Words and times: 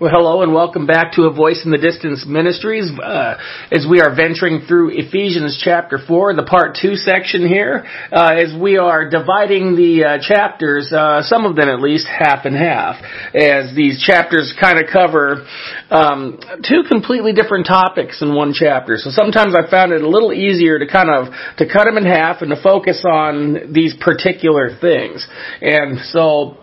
Well, 0.00 0.10
hello 0.10 0.40
and 0.40 0.54
welcome 0.54 0.86
back 0.86 1.12
to 1.16 1.24
A 1.24 1.30
Voice 1.30 1.60
in 1.66 1.72
the 1.72 1.76
Distance 1.76 2.24
Ministries 2.26 2.88
uh, 2.88 3.36
as 3.70 3.84
we 3.84 4.00
are 4.00 4.08
venturing 4.16 4.64
through 4.66 4.96
Ephesians 4.96 5.60
chapter 5.62 5.98
4, 5.98 6.36
the 6.36 6.42
part 6.42 6.78
2 6.80 6.96
section 6.96 7.46
here, 7.46 7.84
uh, 8.10 8.32
as 8.32 8.58
we 8.58 8.78
are 8.78 9.10
dividing 9.10 9.76
the 9.76 10.04
uh, 10.04 10.18
chapters, 10.26 10.90
uh, 10.90 11.20
some 11.20 11.44
of 11.44 11.54
them 11.54 11.68
at 11.68 11.82
least, 11.82 12.08
half 12.08 12.46
and 12.46 12.56
half, 12.56 12.96
as 13.34 13.76
these 13.76 14.02
chapters 14.02 14.56
kind 14.58 14.78
of 14.78 14.88
cover 14.90 15.44
um, 15.90 16.40
two 16.66 16.80
completely 16.88 17.34
different 17.34 17.66
topics 17.66 18.22
in 18.22 18.34
one 18.34 18.54
chapter. 18.54 18.96
So 18.96 19.10
sometimes 19.10 19.52
I 19.54 19.70
found 19.70 19.92
it 19.92 20.00
a 20.00 20.08
little 20.08 20.32
easier 20.32 20.78
to 20.78 20.86
kind 20.86 21.10
of 21.10 21.28
to 21.58 21.68
cut 21.68 21.84
them 21.84 21.98
in 21.98 22.06
half 22.06 22.40
and 22.40 22.48
to 22.48 22.62
focus 22.62 23.04
on 23.04 23.74
these 23.74 23.94
particular 24.00 24.70
things. 24.80 25.28
And 25.60 26.00
so 26.08 26.56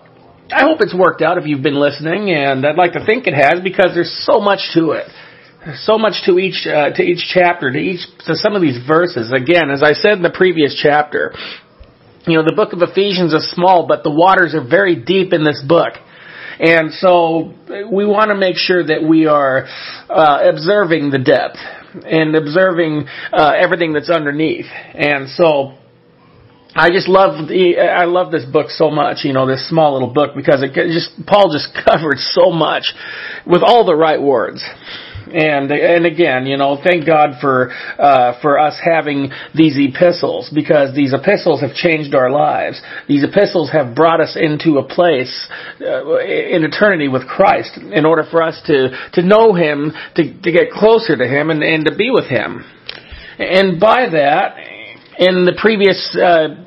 I 0.50 0.64
hope 0.64 0.80
it's 0.80 0.96
worked 0.96 1.22
out 1.22 1.38
if 1.38 1.46
you've 1.46 1.64
been 1.64 1.80
listening, 1.80 2.32
and 2.32 2.66
I'd 2.66 2.78
like 2.78 2.94
to 2.94 3.06
think 3.06 3.28
it 3.28 3.34
has 3.34 3.60
because 3.62 3.92
there's 3.94 4.26
so 4.26 4.40
much 4.40 4.60
to 4.76 4.92
it. 4.92 5.08
So 5.80 5.98
much 5.98 6.24
to 6.26 6.40
each 6.40 6.66
uh, 6.66 6.92
to 6.92 7.04
each 7.04 7.28
chapter, 7.34 7.70
to 7.72 7.78
each 7.78 8.00
to 8.26 8.36
some 8.36 8.56
of 8.56 8.62
these 8.62 8.78
verses. 8.88 9.34
Again, 9.36 9.70
as 9.70 9.84
I 9.84 9.92
said 9.92 10.14
in 10.14 10.22
the 10.22 10.32
previous 10.34 10.80
chapter, 10.82 11.34
you 12.26 12.36
know, 12.36 12.44
the 12.46 12.56
book 12.56 12.72
of 12.72 12.80
Ephesians 12.82 13.34
is 13.34 13.52
small, 13.52 13.88
but 13.88 14.04
the 14.04 14.12
waters 14.12 14.56
are 14.56 14.64
very 14.66 14.96
deep 14.96 15.34
in 15.34 15.44
this 15.44 15.62
book. 15.68 15.94
And 16.60 16.94
so 16.94 17.54
we 17.92 18.06
want 18.06 18.30
to 18.30 18.36
make 18.36 18.56
sure 18.56 18.84
that 18.86 19.04
we 19.04 19.26
are 19.28 19.68
uh, 20.10 20.50
observing 20.50 21.12
the 21.12 21.20
depth 21.20 21.58
and 22.06 22.36
observing 22.36 23.06
uh, 23.34 23.52
everything 23.60 23.92
that's 23.92 24.10
underneath. 24.10 24.66
And 24.66 25.28
so 25.30 25.78
I 26.76 26.90
just 26.90 27.08
love 27.08 27.48
the, 27.48 27.80
I 27.80 28.06
love 28.06 28.32
this 28.32 28.46
book 28.46 28.70
so 28.70 28.92
much, 28.92 29.20
you 29.24 29.34
know, 29.34 29.48
this 29.48 29.68
small 29.68 29.94
little 29.94 30.14
book 30.14 30.36
because 30.36 30.62
it 30.62 30.74
just, 30.74 31.10
Paul 31.26 31.52
just 31.52 31.70
covered 31.88 32.18
so 32.18 32.52
much 32.52 32.94
with 33.46 33.64
all 33.64 33.86
the 33.86 33.96
right 33.96 34.22
words. 34.22 34.64
And, 35.34 35.72
and 35.72 36.06
again, 36.06 36.46
you 36.46 36.58
know, 36.58 36.80
thank 36.82 37.06
God 37.06 37.32
for, 37.42 37.72
uh, 37.72 38.40
for 38.42 38.60
us 38.60 38.80
having 38.84 39.30
these 39.54 39.76
epistles 39.78 40.50
because 40.54 40.96
these 40.96 41.14
epistles 41.14 41.62
have 41.62 41.74
changed 41.74 42.16
our 42.16 42.30
lives. 42.30 42.82
These 43.08 43.24
epistles 43.24 43.72
have 43.72 43.96
brought 43.96 44.22
us 44.22 44.38
into 44.40 44.78
a 44.78 44.88
place 44.88 45.48
uh, 45.82 46.20
in 46.20 46.64
eternity 46.64 47.08
with 47.08 47.28
Christ 47.28 47.78
in 47.78 48.06
order 48.06 48.24
for 48.30 48.42
us 48.42 48.62
to, 48.68 48.90
to 49.14 49.22
know 49.22 49.54
Him, 49.54 49.92
to, 50.16 50.42
to 50.42 50.52
get 50.52 50.72
closer 50.72 51.18
to 51.18 51.28
Him 51.28 51.50
and, 51.50 51.62
and 51.62 51.86
to 51.86 51.96
be 51.96 52.10
with 52.10 52.30
Him. 52.30 52.64
And 53.38 53.80
by 53.80 54.10
that, 54.10 54.56
in 55.18 55.46
the 55.46 55.58
previous, 55.58 56.16
uh, 56.16 56.64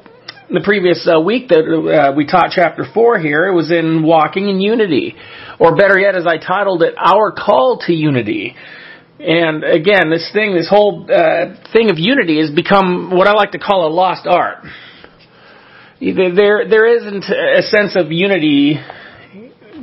the 0.50 0.60
previous 0.64 1.06
uh, 1.06 1.20
week 1.20 1.48
that 1.48 1.62
uh, 1.62 2.12
we 2.16 2.26
taught 2.26 2.50
chapter 2.50 2.84
4 2.92 3.20
here, 3.20 3.46
it 3.46 3.54
was 3.54 3.70
in 3.70 4.02
Walking 4.02 4.48
in 4.48 4.60
Unity. 4.60 5.14
Or 5.58 5.76
better 5.76 5.98
yet, 5.98 6.16
as 6.16 6.26
I 6.26 6.38
titled 6.38 6.82
it, 6.82 6.94
Our 6.98 7.32
Call 7.32 7.80
to 7.86 7.92
Unity. 7.92 8.56
And 9.20 9.62
again, 9.62 10.10
this 10.10 10.30
thing, 10.32 10.54
this 10.54 10.68
whole 10.68 11.04
uh, 11.04 11.54
thing 11.72 11.90
of 11.90 11.98
unity 11.98 12.40
has 12.40 12.50
become 12.50 13.10
what 13.10 13.28
I 13.28 13.32
like 13.32 13.52
to 13.52 13.58
call 13.58 13.86
a 13.86 13.92
lost 13.92 14.26
art. 14.26 14.64
There, 16.00 16.66
there 16.66 16.86
isn't 16.96 17.24
a 17.24 17.62
sense 17.62 17.94
of 17.94 18.10
unity 18.10 18.80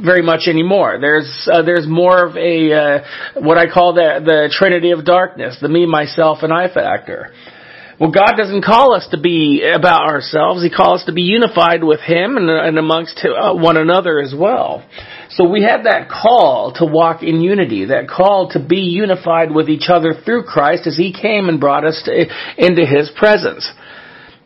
very 0.04 0.24
much 0.24 0.48
anymore. 0.48 0.98
There's 1.00 1.48
uh, 1.52 1.62
there's 1.62 1.88
more 1.88 2.26
of 2.26 2.36
a 2.36 2.74
uh, 2.74 3.00
what 3.36 3.60
I 3.60 3.72
call 3.72 3.94
the 3.94 4.22
the 4.26 4.50
Trinity 4.52 4.92
of 4.92 5.06
darkness, 5.06 5.58
the 5.62 5.70
me, 5.70 5.86
myself, 5.86 6.40
and 6.42 6.52
I 6.52 6.74
factor. 6.74 7.32
Well, 8.00 8.12
God 8.12 8.34
doesn't 8.38 8.64
call 8.64 8.94
us 8.94 9.08
to 9.10 9.20
be 9.20 9.68
about 9.68 10.08
ourselves. 10.08 10.62
He 10.62 10.70
calls 10.70 11.02
us 11.02 11.06
to 11.08 11.14
be 11.14 11.24
unified 11.24 11.84
with 11.84 12.00
Him 12.00 12.38
and, 12.38 12.48
and 12.48 12.78
amongst 12.78 13.20
uh, 13.26 13.56
one 13.56 13.76
another 13.76 14.20
as 14.20 14.36
well. 14.38 14.88
So 15.32 15.50
we 15.50 15.64
have 15.64 15.86
that 15.86 16.08
call 16.08 16.74
to 16.78 16.86
walk 16.86 17.24
in 17.24 17.42
unity, 17.42 17.86
that 17.86 18.08
call 18.08 18.50
to 18.52 18.64
be 18.64 18.82
unified 18.82 19.52
with 19.52 19.68
each 19.68 19.90
other 19.90 20.14
through 20.14 20.44
Christ 20.44 20.86
as 20.86 20.96
He 20.96 21.12
came 21.12 21.50
and 21.50 21.60
brought 21.60 21.86
us 21.86 22.00
to, 22.06 22.26
into 22.58 22.86
His 22.86 23.10
presence. 23.18 23.68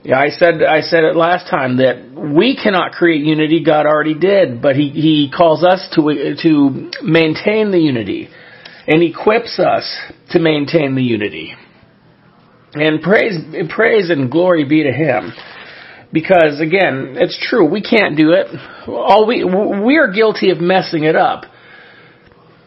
Yeah, 0.03 0.17
I 0.17 0.29
said 0.29 0.63
I 0.63 0.81
said 0.81 1.03
it 1.03 1.17
last 1.17 1.49
time 1.49 1.77
that 1.77 2.09
we 2.15 2.55
cannot 2.55 2.93
create 2.93 3.23
unity. 3.23 3.63
God 3.65 3.85
already 3.85 4.17
did, 4.17 4.61
but 4.61 4.77
He 4.77 4.89
He 4.89 5.31
calls 5.35 5.63
us 5.63 5.89
to 5.95 6.35
to 6.41 6.91
maintain 7.03 7.71
the 7.71 7.79
unity, 7.79 8.29
and 8.87 9.03
equips 9.03 9.59
us 9.59 9.85
to 10.31 10.39
maintain 10.39 10.95
the 10.95 11.03
unity. 11.03 11.53
And 12.73 13.01
praise, 13.01 13.37
praise 13.69 14.09
and 14.09 14.31
glory 14.31 14.65
be 14.65 14.83
to 14.83 14.91
Him. 14.91 15.33
Because 16.13 16.59
again, 16.59 17.15
it's 17.19 17.37
true, 17.49 17.69
we 17.69 17.81
can't 17.81 18.17
do 18.17 18.31
it. 18.31 18.47
All 18.87 19.25
we, 19.25 19.43
we 19.43 19.97
are 19.97 20.11
guilty 20.11 20.49
of 20.51 20.59
messing 20.59 21.03
it 21.03 21.15
up. 21.15 21.45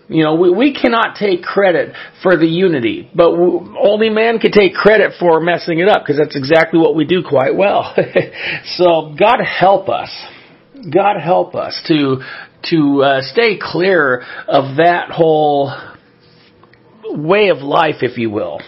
You 0.09 0.23
know, 0.23 0.35
we, 0.35 0.51
we 0.51 0.75
cannot 0.75 1.17
take 1.17 1.43
credit 1.43 1.95
for 2.23 2.37
the 2.37 2.47
unity, 2.47 3.11
but 3.15 3.31
only 3.31 4.11
man 4.11 4.39
can 4.39 4.53
take 4.53 4.75
credit 4.75 5.13
for 5.19 5.41
messing 5.41 5.79
it 5.79 5.89
up 5.89 6.03
because 6.03 6.19
that's 6.19 6.37
exactly 6.37 6.79
what 6.79 6.95
we 6.95 7.07
do 7.07 7.23
quite 7.27 7.57
well. 7.57 7.95
so 8.77 9.15
God 9.19 9.39
help 9.43 9.89
us. 9.89 10.11
God 10.93 11.19
help 11.19 11.55
us 11.55 11.83
to 11.89 12.19
to 12.71 13.03
uh, 13.03 13.21
stay 13.23 13.59
clear 13.61 14.25
of 14.49 14.77
that 14.77 15.11
whole 15.11 15.73
way 17.05 17.49
of 17.49 17.59
life, 17.59 17.97
if 18.03 18.19
you 18.19 18.31
will. 18.31 18.61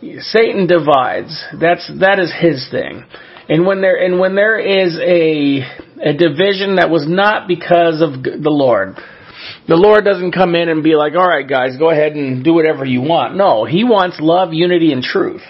Satan 0.00 0.66
divides. 0.66 1.44
That's 1.58 1.90
that 2.00 2.18
is 2.18 2.32
his 2.38 2.68
thing. 2.70 3.04
And 3.48 3.66
when 3.66 3.80
there 3.80 3.96
and 3.96 4.18
when 4.18 4.34
there 4.34 4.58
is 4.58 4.96
a 4.98 5.60
a 6.02 6.12
division 6.12 6.76
that 6.76 6.90
was 6.90 7.06
not 7.08 7.48
because 7.48 8.02
of 8.02 8.22
the 8.22 8.50
Lord. 8.50 8.96
The 9.68 9.76
Lord 9.76 10.04
doesn't 10.04 10.32
come 10.32 10.54
in 10.54 10.68
and 10.68 10.82
be 10.82 10.94
like, 10.94 11.14
"All 11.14 11.26
right, 11.26 11.48
guys, 11.48 11.76
go 11.76 11.90
ahead 11.90 12.12
and 12.12 12.44
do 12.44 12.52
whatever 12.54 12.84
you 12.84 13.00
want." 13.00 13.36
No, 13.36 13.64
he 13.64 13.84
wants 13.84 14.18
love, 14.20 14.52
unity 14.52 14.92
and 14.92 15.02
truth. 15.02 15.42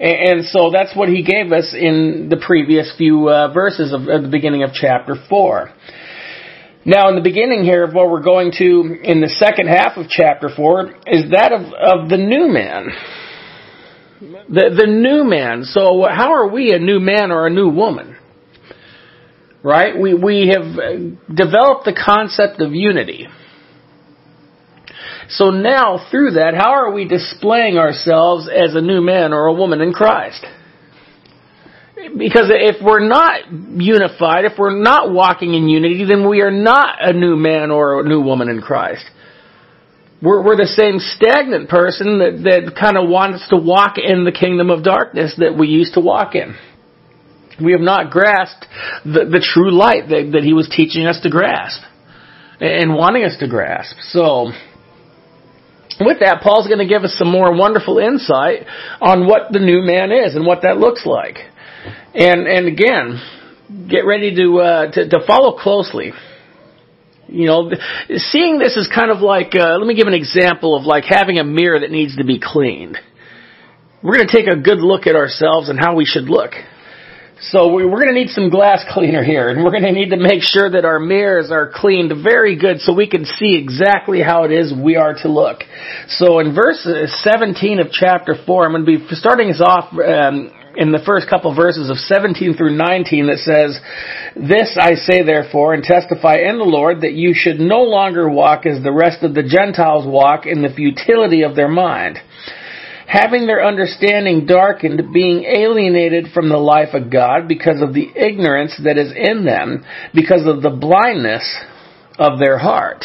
And, 0.00 0.46
so 0.46 0.70
that's 0.70 0.96
what 0.96 1.10
he 1.10 1.22
gave 1.22 1.52
us 1.52 1.74
in 1.78 2.28
the 2.30 2.38
previous 2.38 2.90
few 2.96 3.28
uh, 3.28 3.52
verses 3.52 3.92
of, 3.92 4.08
of 4.08 4.22
the 4.22 4.28
beginning 4.28 4.62
of 4.62 4.70
chapter 4.72 5.14
4. 5.28 5.70
Now, 6.84 7.10
in 7.10 7.14
the 7.14 7.20
beginning 7.20 7.62
here 7.62 7.84
of 7.84 7.92
what 7.92 8.10
we're 8.10 8.22
going 8.22 8.52
to 8.52 8.98
in 9.02 9.20
the 9.20 9.28
second 9.28 9.68
half 9.68 9.98
of 9.98 10.08
chapter 10.08 10.48
4 10.54 10.86
is 11.06 11.30
that 11.30 11.52
of, 11.52 11.60
of 11.72 12.08
the 12.08 12.16
new 12.16 12.48
man. 12.48 12.88
The, 14.48 14.74
the 14.76 14.86
new 14.86 15.24
man. 15.24 15.64
So, 15.64 16.06
how 16.10 16.32
are 16.32 16.48
we 16.48 16.72
a 16.72 16.78
new 16.78 16.98
man 16.98 17.30
or 17.32 17.46
a 17.46 17.50
new 17.50 17.68
woman? 17.68 18.16
Right? 19.62 19.98
We, 19.98 20.14
we 20.14 20.48
have 20.54 20.74
developed 21.28 21.84
the 21.84 21.92
concept 21.94 22.62
of 22.62 22.72
unity. 22.72 23.28
So 25.28 25.50
now, 25.50 26.06
through 26.10 26.32
that, 26.32 26.54
how 26.56 26.72
are 26.72 26.92
we 26.92 27.06
displaying 27.06 27.76
ourselves 27.76 28.48
as 28.48 28.74
a 28.74 28.80
new 28.80 29.02
man 29.02 29.32
or 29.34 29.46
a 29.46 29.52
woman 29.52 29.82
in 29.82 29.92
Christ? 29.92 30.44
Because 32.16 32.48
if 32.48 32.82
we're 32.82 33.06
not 33.06 33.50
unified, 33.50 34.44
if 34.44 34.58
we're 34.58 34.78
not 34.78 35.12
walking 35.12 35.54
in 35.54 35.68
unity, 35.68 36.04
then 36.04 36.28
we 36.28 36.40
are 36.40 36.50
not 36.50 36.96
a 37.00 37.12
new 37.12 37.36
man 37.36 37.70
or 37.70 38.00
a 38.00 38.08
new 38.08 38.22
woman 38.22 38.48
in 38.48 38.60
Christ. 38.60 39.04
We're, 40.22 40.44
we're 40.44 40.56
the 40.56 40.66
same 40.66 40.98
stagnant 40.98 41.68
person 41.68 42.18
that, 42.18 42.42
that 42.44 42.76
kind 42.78 42.96
of 42.96 43.08
wants 43.08 43.48
to 43.48 43.56
walk 43.56 43.96
in 43.96 44.24
the 44.24 44.32
kingdom 44.32 44.70
of 44.70 44.82
darkness 44.82 45.34
that 45.38 45.56
we 45.58 45.68
used 45.68 45.94
to 45.94 46.00
walk 46.00 46.34
in. 46.34 46.56
We 47.62 47.72
have 47.72 47.80
not 47.80 48.10
grasped 48.10 48.66
the, 49.04 49.28
the 49.28 49.44
true 49.44 49.72
light 49.72 50.08
that, 50.08 50.30
that 50.32 50.42
he 50.42 50.52
was 50.52 50.68
teaching 50.74 51.06
us 51.06 51.20
to 51.22 51.30
grasp 51.30 51.82
and 52.60 52.94
wanting 52.94 53.24
us 53.24 53.36
to 53.40 53.48
grasp. 53.48 53.96
So, 54.12 54.52
with 56.00 56.20
that, 56.20 56.40
Paul's 56.42 56.66
going 56.66 56.78
to 56.80 56.88
give 56.88 57.04
us 57.04 57.14
some 57.18 57.30
more 57.30 57.54
wonderful 57.54 57.98
insight 57.98 58.64
on 59.00 59.26
what 59.26 59.52
the 59.52 59.58
new 59.58 59.82
man 59.82 60.12
is 60.12 60.34
and 60.34 60.46
what 60.46 60.62
that 60.62 60.78
looks 60.78 61.04
like. 61.04 61.36
And 62.14 62.46
and 62.46 62.66
again, 62.66 63.20
get 63.88 64.04
ready 64.06 64.34
to 64.36 64.58
uh, 64.58 64.92
to, 64.92 65.08
to 65.08 65.26
follow 65.26 65.58
closely. 65.58 66.12
You 67.28 67.46
know, 67.46 67.70
seeing 68.16 68.58
this 68.58 68.76
is 68.76 68.90
kind 68.92 69.10
of 69.10 69.20
like 69.20 69.54
uh, 69.54 69.78
let 69.78 69.86
me 69.86 69.94
give 69.94 70.08
an 70.08 70.14
example 70.14 70.76
of 70.76 70.84
like 70.84 71.04
having 71.04 71.38
a 71.38 71.44
mirror 71.44 71.80
that 71.80 71.90
needs 71.90 72.16
to 72.16 72.24
be 72.24 72.40
cleaned. 72.42 72.98
We're 74.02 74.16
going 74.16 74.28
to 74.28 74.36
take 74.36 74.48
a 74.48 74.56
good 74.56 74.78
look 74.78 75.06
at 75.06 75.14
ourselves 75.14 75.68
and 75.68 75.78
how 75.78 75.94
we 75.94 76.06
should 76.06 76.24
look. 76.24 76.52
So 77.42 77.72
we're 77.72 77.88
going 77.88 78.12
to 78.12 78.14
need 78.14 78.28
some 78.28 78.50
glass 78.50 78.84
cleaner 78.92 79.24
here, 79.24 79.48
and 79.48 79.64
we're 79.64 79.70
going 79.70 79.84
to 79.84 79.92
need 79.92 80.10
to 80.10 80.18
make 80.18 80.42
sure 80.42 80.70
that 80.70 80.84
our 80.84 80.98
mirrors 80.98 81.50
are 81.50 81.70
cleaned 81.74 82.12
very 82.22 82.58
good 82.58 82.80
so 82.80 82.92
we 82.94 83.08
can 83.08 83.24
see 83.24 83.56
exactly 83.56 84.20
how 84.20 84.44
it 84.44 84.52
is 84.52 84.74
we 84.74 84.96
are 84.96 85.14
to 85.22 85.28
look. 85.28 85.62
So 86.08 86.40
in 86.40 86.54
verse 86.54 86.86
17 87.22 87.80
of 87.80 87.92
chapter 87.92 88.34
4, 88.44 88.66
I'm 88.66 88.72
going 88.72 88.84
to 88.84 89.08
be 89.08 89.14
starting 89.14 89.50
us 89.50 89.60
off 89.64 89.92
um, 89.94 90.50
in 90.76 90.92
the 90.92 91.02
first 91.04 91.28
couple 91.28 91.54
verses 91.54 91.90
of 91.90 91.96
17 91.96 92.56
through 92.56 92.76
19 92.76 93.26
that 93.26 93.38
says, 93.38 93.78
This 94.36 94.76
I 94.78 94.94
say 94.94 95.22
therefore 95.22 95.74
and 95.74 95.82
testify 95.82 96.36
in 96.36 96.58
the 96.58 96.64
Lord 96.64 97.00
that 97.02 97.14
you 97.14 97.32
should 97.34 97.58
no 97.58 97.82
longer 97.82 98.28
walk 98.28 98.66
as 98.66 98.82
the 98.82 98.92
rest 98.92 99.22
of 99.22 99.34
the 99.34 99.42
Gentiles 99.42 100.06
walk 100.06 100.46
in 100.46 100.62
the 100.62 100.72
futility 100.74 101.42
of 101.42 101.56
their 101.56 101.68
mind, 101.68 102.18
having 103.06 103.46
their 103.46 103.64
understanding 103.64 104.46
darkened, 104.46 105.12
being 105.12 105.44
alienated 105.44 106.28
from 106.32 106.48
the 106.48 106.58
life 106.58 106.94
of 106.94 107.10
God 107.10 107.48
because 107.48 107.82
of 107.82 107.94
the 107.94 108.08
ignorance 108.14 108.78
that 108.84 108.98
is 108.98 109.12
in 109.16 109.44
them, 109.44 109.84
because 110.14 110.46
of 110.46 110.62
the 110.62 110.70
blindness 110.70 111.44
of 112.18 112.38
their 112.38 112.58
heart. 112.58 113.04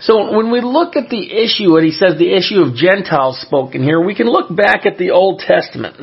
So 0.00 0.36
when 0.36 0.52
we 0.52 0.60
look 0.60 0.94
at 0.94 1.08
the 1.10 1.32
issue, 1.32 1.76
and 1.76 1.84
he 1.84 1.92
says 1.92 2.16
the 2.18 2.32
issue 2.36 2.60
of 2.60 2.74
Gentiles 2.74 3.40
spoken 3.40 3.82
here, 3.82 4.00
we 4.00 4.14
can 4.14 4.28
look 4.28 4.54
back 4.54 4.86
at 4.86 4.96
the 4.96 5.10
Old 5.10 5.40
Testament 5.40 5.96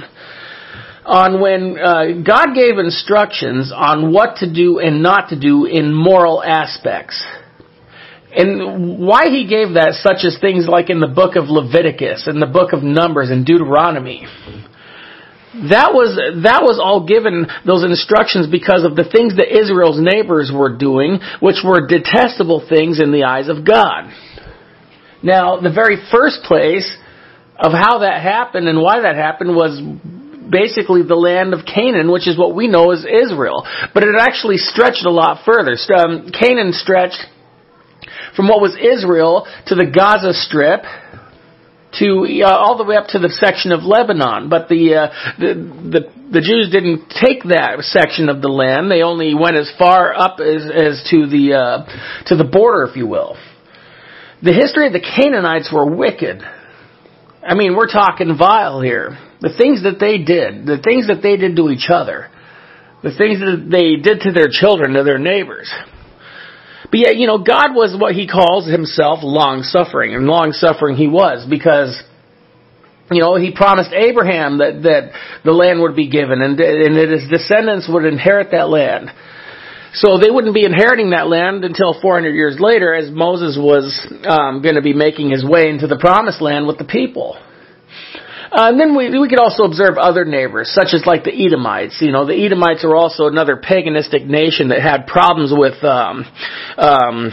on 1.05 1.39
when 1.39 1.77
uh, 1.77 2.21
God 2.25 2.55
gave 2.55 2.77
instructions 2.77 3.71
on 3.73 4.11
what 4.11 4.37
to 4.37 4.51
do 4.51 4.79
and 4.79 5.01
not 5.01 5.29
to 5.29 5.39
do 5.39 5.65
in 5.65 5.93
moral 5.93 6.43
aspects. 6.43 7.23
And 8.35 8.99
why 8.99 9.29
he 9.29 9.47
gave 9.47 9.75
that, 9.75 9.93
such 10.03 10.25
as 10.25 10.37
things 10.41 10.67
like 10.67 10.89
in 10.89 10.99
the 10.99 11.07
book 11.07 11.37
of 11.37 11.45
Leviticus 11.47 12.27
and 12.27 12.41
the 12.41 12.47
book 12.47 12.73
of 12.73 12.83
Numbers 12.83 13.29
and 13.29 13.45
Deuteronomy. 13.45 14.27
That 15.71 15.95
was, 15.95 16.19
that 16.43 16.63
was 16.67 16.83
all 16.83 17.07
given, 17.07 17.47
those 17.65 17.83
instructions, 17.83 18.51
because 18.51 18.83
of 18.83 18.95
the 18.95 19.07
things 19.07 19.39
that 19.39 19.47
Israel's 19.47 19.99
neighbors 19.99 20.51
were 20.53 20.75
doing, 20.75 21.19
which 21.39 21.63
were 21.63 21.87
detestable 21.87 22.65
things 22.67 22.99
in 22.99 23.15
the 23.15 23.23
eyes 23.23 23.47
of 23.47 23.63
God. 23.63 24.11
Now, 25.23 25.59
the 25.61 25.71
very 25.71 25.95
first 26.11 26.43
place 26.43 26.85
of 27.55 27.71
how 27.71 27.99
that 27.99 28.21
happened 28.21 28.67
and 28.67 28.81
why 28.81 29.01
that 29.01 29.15
happened 29.15 29.55
was 29.55 29.79
basically 30.51 31.01
the 31.07 31.15
land 31.15 31.53
of 31.53 31.65
Canaan, 31.65 32.11
which 32.11 32.27
is 32.27 32.37
what 32.37 32.53
we 32.53 32.67
know 32.67 32.91
as 32.91 33.05
Israel. 33.07 33.65
But 33.93 34.03
it 34.03 34.15
actually 34.19 34.57
stretched 34.57 35.05
a 35.05 35.11
lot 35.11 35.45
further. 35.45 35.79
Um, 35.95 36.29
Canaan 36.29 36.73
stretched 36.73 37.23
from 38.35 38.47
what 38.47 38.61
was 38.61 38.75
Israel 38.75 39.47
to 39.67 39.75
the 39.75 39.87
Gaza 39.87 40.33
Strip, 40.33 40.83
to 41.99 42.43
uh, 42.43 42.49
all 42.49 42.77
the 42.77 42.83
way 42.83 42.95
up 42.95 43.07
to 43.09 43.19
the 43.19 43.29
section 43.29 43.71
of 43.71 43.83
Lebanon. 43.83 44.49
But 44.49 44.69
the, 44.69 44.95
uh, 44.95 45.07
the 45.37 45.53
the 45.53 46.01
the 46.31 46.41
Jews 46.41 46.69
didn't 46.71 47.09
take 47.09 47.43
that 47.43 47.79
section 47.81 48.29
of 48.29 48.41
the 48.41 48.49
land. 48.49 48.91
They 48.91 49.01
only 49.01 49.33
went 49.35 49.55
as 49.55 49.71
far 49.77 50.13
up 50.13 50.39
as 50.39 50.65
as 50.65 51.07
to 51.11 51.27
the 51.27 51.53
uh, 51.53 52.25
to 52.27 52.35
the 52.35 52.43
border, 52.43 52.83
if 52.89 52.95
you 52.95 53.07
will. 53.07 53.37
The 54.43 54.53
history 54.53 54.87
of 54.87 54.93
the 54.93 55.01
Canaanites 55.01 55.71
were 55.73 55.85
wicked. 55.85 56.41
I 57.45 57.55
mean, 57.55 57.75
we're 57.75 57.91
talking 57.91 58.35
vile 58.37 58.81
here. 58.81 59.17
The 59.41 59.53
things 59.55 59.83
that 59.83 59.99
they 59.99 60.17
did, 60.17 60.65
the 60.65 60.81
things 60.81 61.07
that 61.07 61.21
they 61.21 61.37
did 61.37 61.55
to 61.55 61.69
each 61.69 61.89
other, 61.89 62.29
the 63.03 63.15
things 63.15 63.39
that 63.39 63.67
they 63.69 64.01
did 64.01 64.21
to 64.21 64.31
their 64.31 64.49
children, 64.49 64.93
to 64.93 65.03
their 65.03 65.19
neighbors. 65.19 65.71
But 66.91 66.99
yet, 66.99 67.17
you 67.17 67.27
know, 67.27 67.39
God 67.39 67.73
was 67.73 67.95
what 67.99 68.15
he 68.15 68.27
calls 68.27 68.69
himself 68.69 69.19
long 69.21 69.63
suffering, 69.63 70.13
and 70.13 70.25
long 70.25 70.51
suffering 70.51 70.95
he 70.95 71.07
was 71.07 71.45
because 71.49 72.01
you 73.11 73.21
know, 73.21 73.35
he 73.35 73.51
promised 73.53 73.91
Abraham 73.93 74.57
that, 74.57 74.81
that 74.83 75.11
the 75.43 75.51
land 75.51 75.81
would 75.81 75.95
be 75.95 76.09
given 76.09 76.41
and, 76.41 76.59
and 76.59 76.97
that 76.97 77.09
his 77.09 77.29
descendants 77.29 77.87
would 77.87 78.05
inherit 78.05 78.49
that 78.51 78.69
land. 78.69 79.11
So 79.93 80.17
they 80.17 80.29
wouldn't 80.29 80.53
be 80.53 80.65
inheriting 80.65 81.11
that 81.11 81.27
land 81.27 81.63
until 81.63 81.99
400 82.01 82.33
years 82.33 82.57
later 82.59 82.93
as 82.93 83.11
Moses 83.11 83.57
was 83.57 83.95
um, 84.27 84.61
going 84.61 84.75
to 84.75 84.81
be 84.81 84.93
making 84.93 85.29
his 85.29 85.45
way 85.45 85.69
into 85.69 85.87
the 85.87 85.97
promised 85.97 86.41
land 86.41 86.67
with 86.67 86.77
the 86.77 86.83
people. 86.83 87.37
Uh, 88.51 88.69
and 88.69 88.79
then 88.79 88.95
we, 88.95 89.17
we 89.17 89.27
could 89.27 89.39
also 89.39 89.63
observe 89.63 89.97
other 89.97 90.23
neighbors, 90.23 90.71
such 90.73 90.93
as 90.93 91.03
like 91.05 91.23
the 91.23 91.33
Edomites. 91.33 91.97
You 91.99 92.11
know, 92.11 92.25
the 92.25 92.35
Edomites 92.35 92.83
are 92.83 92.95
also 92.95 93.25
another 93.25 93.57
paganistic 93.57 94.25
nation 94.25 94.69
that 94.69 94.81
had 94.81 95.07
problems 95.07 95.51
with, 95.53 95.83
um, 95.83 96.25
um, 96.77 97.31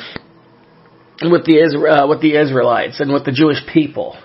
with 1.31 1.44
the 1.44 1.61
uh, 1.61 2.06
with 2.09 2.20
the 2.20 2.37
Israelites 2.37 3.00
and 3.00 3.12
with 3.12 3.25
the 3.25 3.32
Jewish 3.32 3.59
people. 3.73 4.17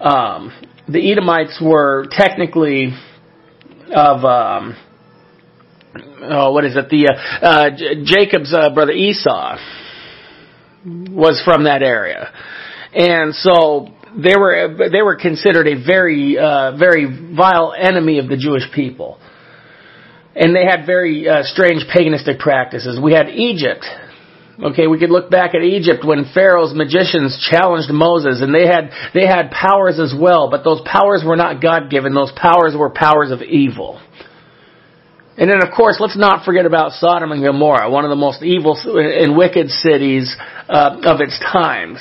Um, 0.00 0.52
the 0.88 1.10
Edomites 1.10 1.60
were 1.60 2.06
technically 2.10 2.92
of 3.94 4.24
um, 4.24 4.76
oh, 6.22 6.52
what 6.52 6.64
is 6.64 6.76
it? 6.76 6.88
The 6.88 7.08
uh, 7.08 7.46
uh, 7.46 7.70
J- 7.76 8.04
Jacob's 8.04 8.54
uh, 8.54 8.72
brother 8.72 8.92
Esau 8.92 9.58
was 10.84 11.42
from 11.44 11.64
that 11.64 11.82
area, 11.82 12.32
and 12.94 13.34
so 13.34 13.88
they 14.14 14.36
were 14.36 14.88
they 14.92 15.02
were 15.02 15.16
considered 15.16 15.66
a 15.66 15.74
very 15.84 16.38
uh, 16.38 16.76
very 16.76 17.06
vile 17.34 17.74
enemy 17.76 18.18
of 18.18 18.28
the 18.28 18.36
Jewish 18.36 18.62
people, 18.74 19.18
and 20.34 20.54
they 20.54 20.64
had 20.64 20.86
very 20.86 21.28
uh, 21.28 21.42
strange 21.42 21.84
paganistic 21.94 22.38
practices. 22.38 23.00
We 23.02 23.12
had 23.12 23.28
Egypt. 23.28 23.84
Okay, 24.58 24.86
we 24.86 24.98
could 24.98 25.10
look 25.10 25.28
back 25.28 25.54
at 25.54 25.60
Egypt 25.60 26.02
when 26.02 26.24
Pharaoh's 26.32 26.72
magicians 26.74 27.36
challenged 27.50 27.90
Moses, 27.90 28.40
and 28.40 28.54
they 28.54 28.66
had 28.66 28.90
they 29.12 29.26
had 29.26 29.50
powers 29.50 30.00
as 30.00 30.14
well, 30.18 30.48
but 30.50 30.64
those 30.64 30.80
powers 30.86 31.22
were 31.26 31.36
not 31.36 31.60
God 31.60 31.90
given. 31.90 32.14
Those 32.14 32.32
powers 32.32 32.74
were 32.74 32.88
powers 32.88 33.30
of 33.30 33.42
evil. 33.42 34.00
And 35.38 35.50
then, 35.50 35.62
of 35.62 35.68
course, 35.76 35.98
let's 36.00 36.16
not 36.16 36.46
forget 36.46 36.64
about 36.64 36.92
Sodom 36.92 37.30
and 37.30 37.44
Gomorrah, 37.44 37.90
one 37.90 38.06
of 38.06 38.08
the 38.08 38.16
most 38.16 38.42
evil 38.42 38.74
and 38.96 39.36
wicked 39.36 39.68
cities 39.68 40.34
uh, 40.66 40.96
of 41.04 41.20
its 41.20 41.38
times 41.52 41.98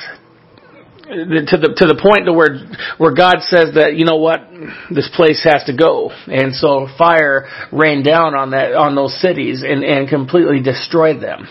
to 1.05 1.57
the 1.57 1.73
to 1.77 1.85
the 1.85 1.99
point 2.01 2.25
to 2.25 2.33
where 2.33 2.57
where 2.97 3.13
God 3.13 3.41
says 3.41 3.75
that 3.75 3.95
you 3.95 4.05
know 4.05 4.17
what 4.17 4.41
this 4.89 5.09
place 5.15 5.43
has 5.43 5.63
to 5.65 5.75
go, 5.75 6.11
and 6.27 6.53
so 6.53 6.87
fire 6.97 7.47
rained 7.71 8.05
down 8.05 8.35
on 8.35 8.51
that 8.51 8.73
on 8.73 8.95
those 8.95 9.19
cities 9.21 9.63
and 9.63 9.83
and 9.83 10.09
completely 10.09 10.61
destroyed 10.61 11.21
them. 11.21 11.47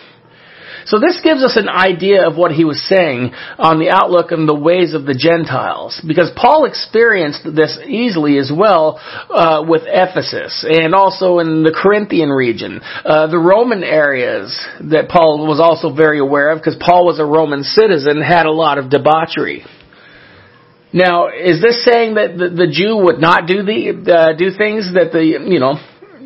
So 0.86 0.98
this 0.98 1.20
gives 1.22 1.42
us 1.42 1.56
an 1.56 1.69
idea 1.69 2.28
of 2.28 2.36
what 2.36 2.52
he 2.52 2.64
was 2.64 2.82
saying 2.88 3.32
on 3.58 3.78
the 3.78 3.90
outlook 3.90 4.32
and 4.32 4.48
the 4.48 4.54
ways 4.54 4.94
of 4.94 5.06
the 5.06 5.14
Gentiles, 5.14 6.00
because 6.06 6.31
Paul 6.36 6.66
experienced 6.66 7.44
this 7.44 7.78
easily 7.86 8.38
as 8.38 8.52
well 8.54 9.00
uh, 9.31 9.64
with 9.66 9.82
Ephesus 9.86 10.64
and 10.69 10.94
also 10.94 11.38
in 11.38 11.62
the 11.62 11.75
Corinthian 11.75 12.28
region, 12.28 12.81
uh, 13.04 13.26
the 13.28 13.38
Roman 13.38 13.82
areas 13.82 14.54
that 14.90 15.08
Paul 15.08 15.46
was 15.46 15.60
also 15.60 15.94
very 15.94 16.19
aware 16.19 16.50
of, 16.50 16.58
because 16.58 16.76
Paul 16.78 17.06
was 17.06 17.19
a 17.19 17.25
Roman 17.25 17.62
citizen, 17.62 18.20
had 18.20 18.46
a 18.46 18.52
lot 18.52 18.78
of 18.78 18.90
debauchery. 18.90 19.64
Now, 20.92 21.26
is 21.26 21.60
this 21.60 21.84
saying 21.84 22.14
that 22.14 22.38
the, 22.38 22.50
the 22.50 22.70
Jew 22.70 22.96
would 22.96 23.19
not 23.19 23.48
do 23.48 23.64
the 23.64 23.98
uh, 24.06 24.38
do 24.38 24.56
things 24.56 24.94
that 24.94 25.10
the 25.10 25.25
you 25.25 25.58
know 25.58 25.75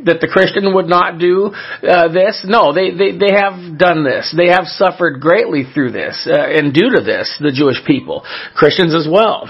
that 0.04 0.20
the 0.20 0.28
Christian 0.28 0.74
would 0.74 0.86
not 0.86 1.18
do 1.18 1.50
uh, 1.52 2.08
this. 2.08 2.44
No, 2.46 2.72
they, 2.72 2.90
they, 2.90 3.18
they 3.18 3.32
have 3.32 3.78
done 3.78 4.04
this. 4.04 4.34
They 4.36 4.48
have 4.48 4.66
suffered 4.66 5.20
greatly 5.20 5.64
through 5.72 5.92
this, 5.92 6.26
uh, 6.30 6.34
and 6.34 6.72
due 6.72 6.90
to 6.94 7.02
this, 7.02 7.36
the 7.40 7.52
Jewish 7.52 7.84
people. 7.86 8.24
Christians 8.54 8.94
as 8.94 9.08
well. 9.10 9.48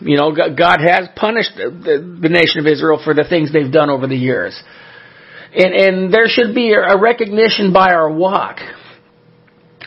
You 0.00 0.16
know, 0.16 0.32
God 0.32 0.80
has 0.80 1.08
punished 1.16 1.56
the, 1.56 2.18
the 2.20 2.28
nation 2.28 2.60
of 2.60 2.66
Israel 2.66 3.00
for 3.02 3.14
the 3.14 3.24
things 3.24 3.52
they've 3.52 3.72
done 3.72 3.88
over 3.88 4.06
the 4.06 4.16
years. 4.16 4.60
And, 5.54 5.72
and 5.74 6.12
there 6.12 6.26
should 6.28 6.54
be 6.54 6.72
a 6.72 6.98
recognition 6.98 7.72
by 7.72 7.92
our 7.92 8.12
walk 8.12 8.58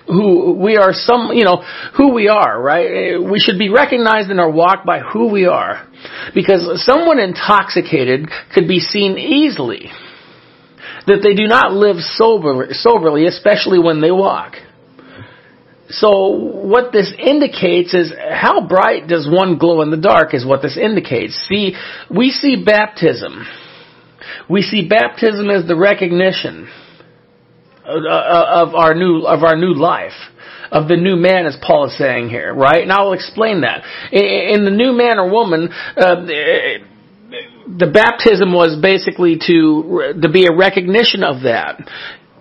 who 0.09 0.53
we 0.53 0.75
are 0.75 0.91
some, 0.91 1.31
you 1.33 1.45
know, 1.45 1.63
who 1.95 2.13
we 2.13 2.27
are, 2.27 2.59
right? 2.59 3.17
We 3.17 3.39
should 3.39 3.59
be 3.59 3.69
recognized 3.69 4.31
in 4.31 4.39
our 4.39 4.49
walk 4.49 4.83
by 4.85 4.99
who 4.99 5.31
we 5.31 5.45
are. 5.45 5.87
Because 6.33 6.83
someone 6.83 7.19
intoxicated 7.19 8.27
could 8.53 8.67
be 8.67 8.79
seen 8.79 9.17
easily 9.17 9.91
that 11.05 11.21
they 11.23 11.35
do 11.35 11.47
not 11.47 11.73
live 11.73 11.97
sober, 11.99 12.67
soberly, 12.71 13.25
especially 13.25 13.79
when 13.79 14.01
they 14.01 14.11
walk. 14.11 14.55
So 15.89 16.29
what 16.29 16.91
this 16.91 17.11
indicates 17.17 17.93
is 17.93 18.11
how 18.31 18.67
bright 18.67 19.07
does 19.07 19.27
one 19.29 19.57
glow 19.57 19.81
in 19.81 19.89
the 19.89 19.97
dark 19.97 20.33
is 20.33 20.45
what 20.45 20.61
this 20.61 20.77
indicates. 20.77 21.33
See, 21.49 21.75
we 22.15 22.29
see 22.29 22.63
baptism. 22.63 23.45
We 24.49 24.61
see 24.61 24.87
baptism 24.87 25.49
as 25.49 25.67
the 25.67 25.75
recognition 25.75 26.69
of 27.89 28.75
our 28.75 28.93
new 28.93 29.21
of 29.25 29.43
our 29.43 29.55
new 29.55 29.73
life 29.73 30.13
of 30.71 30.87
the 30.87 30.97
new 30.97 31.15
man, 31.15 31.45
as 31.45 31.57
Paul 31.61 31.87
is 31.87 31.97
saying 31.97 32.29
here, 32.29 32.53
right? 32.53 32.83
And 32.83 32.91
I 32.91 33.01
will 33.01 33.13
explain 33.13 33.61
that. 33.61 33.83
In 34.11 34.65
the 34.65 34.71
new 34.71 34.93
man 34.93 35.17
or 35.17 35.29
woman, 35.29 35.69
uh, 35.97 36.15
the 36.25 37.89
baptism 37.91 38.53
was 38.53 38.77
basically 38.81 39.37
to 39.47 40.13
to 40.21 40.29
be 40.29 40.45
a 40.45 40.55
recognition 40.55 41.23
of 41.23 41.43
that. 41.43 41.81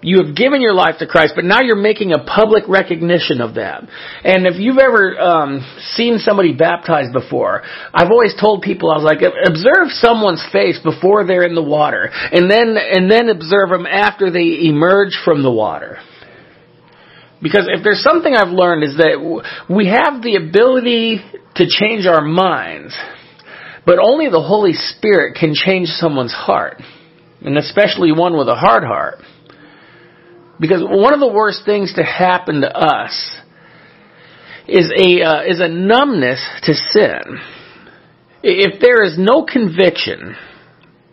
You 0.00 0.22
have 0.24 0.36
given 0.36 0.60
your 0.60 0.74
life 0.74 0.96
to 1.00 1.06
Christ, 1.06 1.32
but 1.34 1.44
now 1.44 1.58
you're 1.60 1.74
making 1.74 2.12
a 2.12 2.22
public 2.22 2.64
recognition 2.68 3.40
of 3.40 3.54
that. 3.54 3.82
And 4.22 4.46
if 4.46 4.54
you've 4.56 4.78
ever 4.78 5.18
um, 5.18 5.66
seen 5.94 6.18
somebody 6.18 6.52
baptized 6.52 7.12
before, 7.12 7.62
I've 7.92 8.10
always 8.10 8.34
told 8.40 8.62
people 8.62 8.92
I 8.92 8.96
was 8.96 9.04
like, 9.04 9.18
observe 9.20 9.90
someone's 9.90 10.44
face 10.52 10.78
before 10.84 11.26
they're 11.26 11.42
in 11.42 11.56
the 11.56 11.62
water, 11.62 12.08
and 12.12 12.48
then 12.48 12.76
and 12.78 13.10
then 13.10 13.28
observe 13.28 13.70
them 13.70 13.86
after 13.86 14.30
they 14.30 14.68
emerge 14.68 15.18
from 15.24 15.42
the 15.42 15.50
water. 15.50 15.98
Because 17.42 17.68
if 17.68 17.82
there's 17.82 18.02
something 18.02 18.34
I've 18.34 18.54
learned 18.54 18.84
is 18.84 18.96
that 18.98 19.18
we 19.68 19.86
have 19.86 20.22
the 20.22 20.36
ability 20.36 21.20
to 21.56 21.66
change 21.66 22.06
our 22.06 22.20
minds, 22.22 22.96
but 23.84 23.98
only 23.98 24.28
the 24.28 24.42
Holy 24.42 24.74
Spirit 24.74 25.36
can 25.38 25.54
change 25.54 25.88
someone's 25.88 26.32
heart, 26.32 26.80
and 27.40 27.58
especially 27.58 28.12
one 28.12 28.36
with 28.36 28.48
a 28.48 28.54
hard 28.54 28.84
heart. 28.84 29.22
Because 30.60 30.82
one 30.82 31.14
of 31.14 31.20
the 31.20 31.32
worst 31.32 31.62
things 31.64 31.94
to 31.94 32.02
happen 32.02 32.62
to 32.62 32.76
us 32.76 33.12
is 34.66 34.90
a 34.90 35.22
uh, 35.22 35.42
is 35.46 35.60
a 35.60 35.68
numbness 35.68 36.44
to 36.64 36.74
sin. 36.74 37.40
If 38.42 38.80
there 38.80 39.02
is 39.02 39.16
no 39.18 39.44
conviction, 39.44 40.36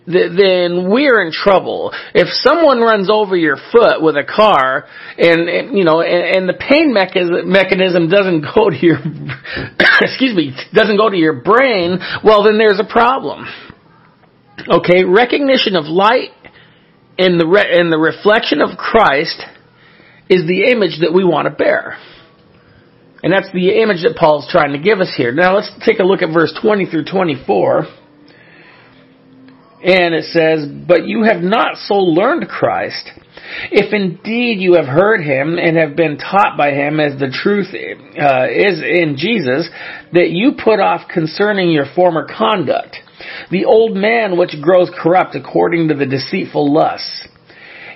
then 0.05 0.89
we're 0.89 1.21
in 1.25 1.31
trouble. 1.31 1.91
If 2.13 2.27
someone 2.45 2.79
runs 2.79 3.09
over 3.09 3.35
your 3.35 3.57
foot 3.71 4.01
with 4.01 4.15
a 4.15 4.23
car, 4.23 4.85
and, 5.17 5.49
and 5.49 5.77
you 5.77 5.83
know, 5.83 6.01
and, 6.01 6.37
and 6.37 6.49
the 6.49 6.53
pain 6.53 6.93
mechanism, 6.93 7.49
mechanism 7.49 8.09
doesn't 8.09 8.45
go 8.53 8.69
to 8.69 8.77
your, 8.77 8.97
excuse 10.01 10.35
me, 10.35 10.53
doesn't 10.73 10.97
go 10.97 11.09
to 11.09 11.17
your 11.17 11.41
brain, 11.41 11.97
well, 12.23 12.43
then 12.43 12.57
there's 12.57 12.79
a 12.79 12.85
problem. 12.87 13.45
Okay, 14.69 15.03
recognition 15.03 15.75
of 15.75 15.85
light 15.85 16.31
and 17.17 17.39
the 17.39 17.47
re- 17.47 17.89
the 17.89 17.97
reflection 17.97 18.61
of 18.61 18.77
Christ 18.77 19.41
is 20.29 20.45
the 20.47 20.71
image 20.71 20.99
that 21.01 21.13
we 21.13 21.23
want 21.23 21.47
to 21.47 21.51
bear. 21.51 21.97
And 23.23 23.33
that's 23.33 23.51
the 23.53 23.81
image 23.81 24.03
that 24.03 24.15
Paul's 24.17 24.47
trying 24.51 24.73
to 24.73 24.79
give 24.79 24.99
us 24.99 25.11
here. 25.15 25.31
Now 25.31 25.55
let's 25.55 25.71
take 25.85 25.99
a 25.99 26.03
look 26.03 26.21
at 26.21 26.33
verse 26.33 26.53
20 26.61 26.85
through 26.85 27.05
24. 27.05 27.85
And 29.83 30.15
it 30.15 30.25
says, 30.25 30.67
But 30.87 31.07
you 31.07 31.23
have 31.23 31.41
not 31.41 31.77
so 31.77 31.95
learned 31.95 32.47
Christ. 32.47 33.09
If 33.71 33.93
indeed 33.93 34.59
you 34.59 34.73
have 34.73 34.85
heard 34.85 35.21
him 35.21 35.57
and 35.57 35.77
have 35.77 35.95
been 35.95 36.17
taught 36.17 36.57
by 36.57 36.71
him 36.71 36.99
as 36.99 37.19
the 37.19 37.29
truth 37.29 37.67
uh, 37.73 38.47
is 38.49 38.81
in 38.81 39.15
Jesus, 39.17 39.69
that 40.13 40.29
you 40.31 40.53
put 40.63 40.79
off 40.79 41.07
concerning 41.07 41.71
your 41.71 41.85
former 41.95 42.27
conduct, 42.27 42.97
the 43.51 43.65
old 43.65 43.95
man 43.95 44.37
which 44.37 44.55
grows 44.61 44.89
corrupt 45.01 45.35
according 45.35 45.87
to 45.89 45.93
the 45.93 46.05
deceitful 46.05 46.73
lusts 46.73 47.27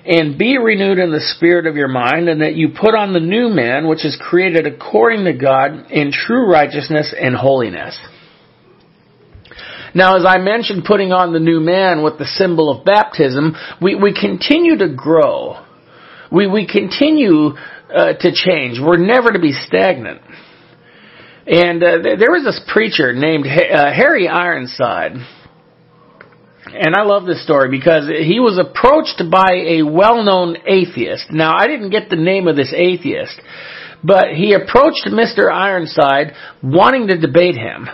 and 0.05 0.37
be 0.37 0.57
renewed 0.57 0.97
in 0.97 1.11
the 1.11 1.19
spirit 1.35 1.67
of 1.67 1.75
your 1.75 1.87
mind, 1.87 2.29
and 2.29 2.41
that 2.41 2.55
you 2.55 2.69
put 2.69 2.95
on 2.95 3.13
the 3.13 3.19
new 3.19 3.49
man, 3.49 3.87
which 3.87 4.05
is 4.05 4.17
created 4.19 4.65
according 4.65 5.25
to 5.25 5.33
God 5.33 5.91
in 5.91 6.11
true 6.11 6.49
righteousness 6.49 7.13
and 7.17 7.35
holiness. 7.35 7.99
Now, 9.93 10.17
as 10.17 10.25
I 10.25 10.37
mentioned, 10.37 10.85
putting 10.85 11.11
on 11.11 11.33
the 11.33 11.39
new 11.39 11.59
man 11.59 12.03
with 12.03 12.17
the 12.17 12.25
symbol 12.25 12.69
of 12.69 12.85
baptism, 12.85 13.55
we, 13.81 13.95
we 13.95 14.13
continue 14.13 14.77
to 14.77 14.89
grow. 14.89 15.65
We, 16.31 16.47
we 16.47 16.67
continue 16.67 17.49
uh, 17.93 18.13
to 18.13 18.31
change. 18.31 18.79
We're 18.79 18.97
never 18.97 19.31
to 19.31 19.39
be 19.39 19.51
stagnant. 19.51 20.21
And 21.49 21.83
uh, 21.83 21.97
there 22.03 22.31
was 22.31 22.43
this 22.43 22.61
preacher 22.71 23.13
named 23.13 23.47
uh, 23.47 23.91
Harry 23.91 24.27
Ironside 24.27 25.13
and 26.73 26.95
I 26.95 27.03
love 27.03 27.25
this 27.25 27.43
story 27.43 27.69
because 27.69 28.07
he 28.07 28.39
was 28.39 28.59
approached 28.59 29.23
by 29.31 29.79
a 29.79 29.81
well-known 29.83 30.57
atheist. 30.67 31.25
Now, 31.31 31.55
I 31.55 31.67
didn't 31.67 31.89
get 31.89 32.09
the 32.09 32.15
name 32.15 32.47
of 32.47 32.55
this 32.55 32.73
atheist, 32.75 33.39
but 34.03 34.27
he 34.35 34.53
approached 34.53 35.07
Mr. 35.07 35.51
Ironside 35.51 36.33
wanting 36.61 37.07
to 37.07 37.17
debate 37.17 37.55
him. 37.55 37.87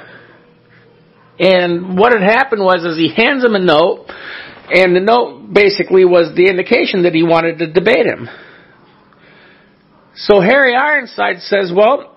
And 1.39 1.97
what 1.97 2.13
had 2.13 2.21
happened 2.21 2.63
was 2.63 2.83
is 2.83 2.97
he 2.97 3.13
hands 3.13 3.43
him 3.43 3.55
a 3.55 3.59
note, 3.59 4.07
and 4.69 4.95
the 4.95 5.01
note 5.01 5.53
basically 5.53 6.05
was 6.05 6.35
the 6.35 6.47
indication 6.49 7.03
that 7.03 7.13
he 7.13 7.23
wanted 7.23 7.59
to 7.59 7.71
debate 7.71 8.05
him. 8.05 8.27
So 10.15 10.39
Harry 10.39 10.75
Ironside 10.75 11.39
says, 11.41 11.71
well, 11.75 12.14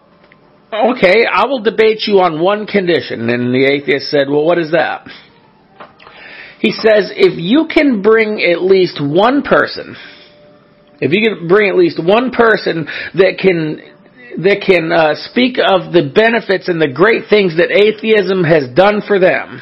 okay, 0.73 1.25
I 1.31 1.47
will 1.47 1.63
debate 1.63 2.03
you 2.07 2.21
on 2.21 2.41
one 2.41 2.67
condition. 2.67 3.29
And 3.31 3.55
the 3.55 3.65
atheist 3.65 4.11
said, 4.11 4.29
well, 4.29 4.45
what 4.45 4.59
is 4.59 4.73
that? 4.73 5.07
He 6.61 6.73
says, 6.73 7.13
if 7.15 7.39
you 7.39 7.69
can 7.73 8.03
bring 8.03 8.43
at 8.43 8.63
least 8.63 9.01
one 9.01 9.43
person, 9.43 9.97
if 11.01 11.13
you 11.13 11.23
can 11.23 11.47
bring 11.47 11.71
at 11.71 11.77
least 11.77 12.03
one 12.03 12.33
person 12.33 12.87
that 13.15 13.39
can 13.39 13.95
that 14.43 14.63
can 14.63 14.93
uh, 14.93 15.15
speak 15.31 15.59
of 15.59 15.93
the 15.93 16.13
benefits 16.15 16.69
and 16.69 16.81
the 16.81 16.93
great 16.93 17.29
things 17.29 17.57
that 17.57 17.75
atheism 17.75 18.45
has 18.45 18.71
done 18.75 19.03
for 19.07 19.19
them, 19.19 19.61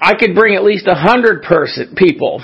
I 0.00 0.14
could 0.18 0.34
bring 0.34 0.54
at 0.54 0.62
least 0.62 0.86
a 0.86 0.94
hundred 0.94 1.42
person 1.42 1.94
people. 1.96 2.42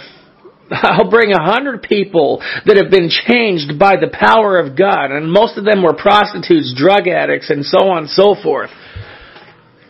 I'll 0.70 1.10
bring 1.10 1.32
a 1.32 1.42
hundred 1.42 1.82
people 1.82 2.42
that 2.66 2.76
have 2.76 2.90
been 2.90 3.10
changed 3.10 3.78
by 3.78 3.96
the 3.96 4.08
power 4.12 4.58
of 4.58 4.76
God, 4.76 5.10
and 5.10 5.30
most 5.30 5.58
of 5.58 5.64
them 5.64 5.82
were 5.82 5.94
prostitutes, 5.94 6.74
drug 6.76 7.08
addicts, 7.08 7.50
and 7.50 7.64
so 7.64 7.88
on 7.88 7.98
and 8.04 8.10
so 8.10 8.34
forth. 8.40 8.70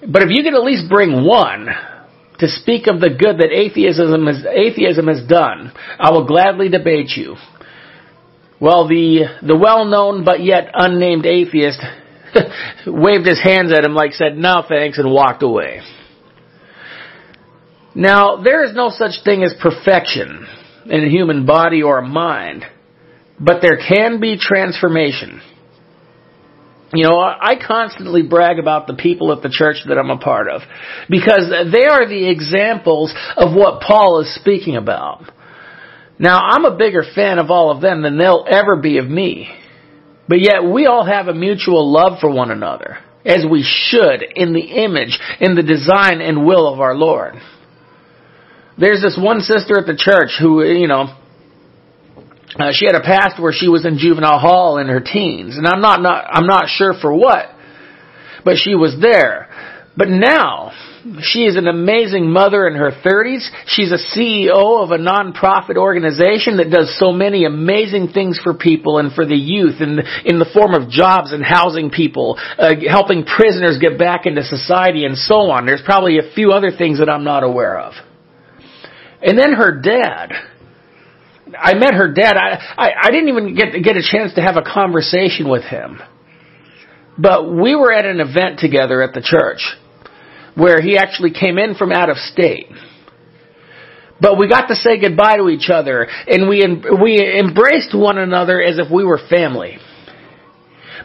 But 0.09 0.23
if 0.23 0.29
you 0.31 0.43
could 0.43 0.55
at 0.55 0.65
least 0.65 0.89
bring 0.89 1.25
one, 1.25 1.69
to 2.43 2.49
speak 2.49 2.89
of 2.89 3.01
the 3.01 3.11
good 3.11 3.39
that 3.39 3.53
atheism 3.53 4.27
has, 4.27 4.45
atheism 4.45 5.07
has 5.07 5.23
done. 5.29 5.73
I 5.97 6.11
will 6.11 6.27
gladly 6.27 6.69
debate 6.69 7.11
you. 7.15 7.37
Well, 8.61 8.89
the, 8.89 9.27
the 9.47 9.57
well-known 9.57 10.25
but 10.25 10.43
yet 10.43 10.71
unnamed 10.75 11.25
atheist 11.25 11.81
waved 12.87 13.27
his 13.27 13.41
hands 13.41 13.73
at 13.73 13.85
him 13.85 13.95
like 13.95 14.13
said, 14.15 14.37
no 14.37 14.65
thanks, 14.69 14.99
and 14.99 15.13
walked 15.13 15.45
away. 15.45 15.83
Now, 17.95 18.43
there 18.43 18.65
is 18.65 18.75
no 18.75 18.91
such 18.91 19.23
thing 19.25 19.45
as 19.45 19.55
perfection 19.61 20.49
in 20.87 21.05
a 21.05 21.09
human 21.09 21.47
body 21.47 21.83
or 21.83 21.99
a 21.99 22.07
mind, 22.07 22.65
but 23.39 23.61
there 23.63 23.79
can 23.79 24.21
be 24.21 24.37
transformation. 24.39 25.41
You 26.95 27.05
know, 27.05 27.19
I 27.19 27.55
constantly 27.67 28.23
brag 28.23 28.59
about 28.59 28.87
the 28.87 28.95
people 28.95 29.33
at 29.33 29.43
the 29.43 29.49
church 29.51 29.77
that 29.89 29.97
I'm 29.97 30.11
a 30.11 30.19
part 30.19 30.49
of 30.49 30.61
because 31.09 31.51
they 31.73 31.87
are 31.87 32.07
the 32.07 32.29
examples 32.31 33.15
of 33.37 33.55
what 33.55 33.81
Paul 33.81 34.21
is 34.21 34.35
speaking 34.35 34.77
about. 34.77 35.23
Now, 36.19 36.39
I'm 36.39 36.67
a 36.67 36.77
bigger 36.77 37.03
fan 37.15 37.39
of 37.39 37.51
all 37.51 37.71
of 37.71 37.81
them 37.81 38.03
than 38.03 38.19
they'll 38.19 38.45
ever 38.49 38.77
be 38.77 38.99
of 38.99 39.09
me. 39.09 39.49
But 40.29 40.41
yet 40.41 40.65
we 40.65 40.87
all 40.87 41.05
have 41.05 41.29
a 41.29 41.35
mutual 41.35 41.91
love 41.91 42.19
for 42.21 42.31
one 42.31 42.51
another, 42.51 42.99
as 43.25 43.45
we 43.51 43.63
should 43.63 44.23
in 44.37 44.53
the 44.53 44.85
image, 44.85 45.19
in 45.41 45.55
the 45.55 45.63
design 45.63 46.21
and 46.21 46.47
will 46.47 46.73
of 46.73 46.81
our 46.81 46.95
Lord. 46.95 47.35
There's 48.83 49.01
this 49.01 49.17
one 49.17 49.43
sister 49.43 49.79
at 49.79 49.87
the 49.87 49.95
church 49.95 50.35
who, 50.41 50.67
you 50.67 50.89
know, 50.89 51.15
uh, 52.59 52.73
she 52.73 52.85
had 52.85 52.97
a 52.97 53.01
past 53.01 53.41
where 53.41 53.53
she 53.53 53.69
was 53.69 53.87
in 53.87 53.97
juvenile 53.97 54.41
hall 54.41 54.79
in 54.79 54.89
her 54.89 54.99
teens, 54.99 55.57
and 55.57 55.69
I'm 55.69 55.81
not, 55.81 56.03
not 56.03 56.27
I'm 56.29 56.49
not 56.49 56.67
sure 56.67 56.93
for 57.01 57.15
what, 57.15 57.47
but 58.45 58.57
she 58.57 58.75
was 58.75 58.99
there. 59.01 59.49
But 59.97 60.09
now 60.09 60.73
she 61.21 61.45
is 61.45 61.57
an 61.57 61.69
amazing 61.69 62.29
mother 62.29 62.67
in 62.67 62.75
her 62.75 62.91
30s. 62.91 63.47
She's 63.67 63.93
a 63.93 64.03
CEO 64.19 64.83
of 64.83 64.91
a 64.91 64.99
nonprofit 64.99 65.77
organization 65.77 66.57
that 66.57 66.71
does 66.73 66.99
so 66.99 67.13
many 67.13 67.45
amazing 67.45 68.09
things 68.09 68.41
for 68.43 68.53
people 68.53 68.99
and 68.99 69.13
for 69.13 69.25
the 69.25 69.37
youth 69.37 69.81
in 69.81 69.95
the, 69.95 70.23
in 70.25 70.41
the 70.41 70.51
form 70.53 70.75
of 70.75 70.91
jobs 70.91 71.31
and 71.31 71.45
housing 71.45 71.91
people, 71.91 72.37
uh, 72.59 72.75
helping 72.89 73.25
prisoners 73.25 73.79
get 73.81 73.97
back 73.97 74.27
into 74.27 74.43
society 74.43 75.05
and 75.05 75.17
so 75.17 75.53
on. 75.53 75.67
There's 75.67 75.83
probably 75.85 76.19
a 76.19 76.35
few 76.35 76.51
other 76.51 76.73
things 76.77 76.99
that 76.99 77.09
I'm 77.09 77.23
not 77.23 77.45
aware 77.45 77.79
of. 77.79 77.95
And 79.23 79.39
then 79.39 79.53
her 79.53 79.81
dad 79.81 80.33
I 81.59 81.75
met 81.75 81.95
her 81.95 82.13
dad. 82.13 82.37
I, 82.37 82.59
I, 82.77 82.91
I 83.05 83.11
didn't 83.11 83.29
even 83.29 83.55
get 83.55 83.73
get 83.83 83.97
a 83.97 84.03
chance 84.03 84.35
to 84.35 84.43
have 84.43 84.57
a 84.57 84.63
conversation 84.63 85.49
with 85.49 85.65
him. 85.65 86.01
But 87.19 87.53
we 87.53 87.75
were 87.75 87.93
at 87.93 88.07
an 88.07 88.21
event 88.21 88.59
together 88.59 89.03
at 89.03 89.13
the 89.13 89.21
church 89.21 89.61
where 90.55 90.81
he 90.81 90.97
actually 90.97 91.33
came 91.33 91.59
in 91.59 91.75
from 91.75 91.93
out 91.93 92.09
of 92.09 92.17
state. 92.17 92.69
But 94.21 94.39
we 94.39 94.49
got 94.49 94.69
to 94.69 94.75
say 94.75 95.01
goodbye 95.01 95.37
to 95.37 95.49
each 95.49 95.69
other 95.69 96.07
and 96.27 96.49
we 96.49 96.65
we 97.03 97.39
embraced 97.39 97.95
one 97.95 98.19
another 98.19 98.63
as 98.63 98.79
if 98.79 98.91
we 98.91 99.05
were 99.05 99.19
family. 99.29 99.79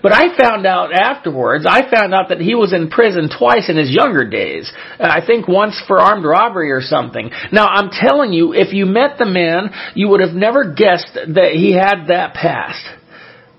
But 0.02 0.14
I 0.14 0.38
found 0.38 0.66
out 0.66 0.94
afterwards, 0.94 1.66
I 1.68 1.90
found 1.90 2.14
out 2.14 2.30
that 2.30 2.40
he 2.40 2.56
was 2.56 2.74
in 2.74 2.90
prison 2.90 3.30
twice 3.30 3.70
in 3.70 3.78
his 3.78 3.92
younger 3.92 4.30
days. 4.30 4.72
Uh, 5.00 5.04
I 5.04 5.26
think 5.26 5.48
once 5.48 5.82
for 5.88 6.00
armed 6.00 6.26
robbery 6.26 6.72
or 6.72 6.82
something. 6.82 7.30
Now 7.52 7.66
I'm 7.66 7.90
telling 7.90 8.34
you, 8.34 8.54
if 8.54 8.74
you 8.74 8.86
met 8.86 9.18
the 9.18 9.26
man, 9.26 9.70
you 9.96 10.10
would 10.10 10.22
have 10.22 10.34
never 10.34 10.74
guessed 10.74 11.14
that 11.14 11.52
he 11.54 11.74
had 11.74 12.08
that 12.08 12.34
past. 12.34 12.84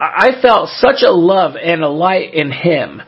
I 0.01 0.41
felt 0.41 0.69
such 0.69 1.03
a 1.03 1.11
love 1.11 1.57
and 1.57 1.83
a 1.83 1.89
light 1.89 2.33
in 2.33 2.53
him 2.53 3.03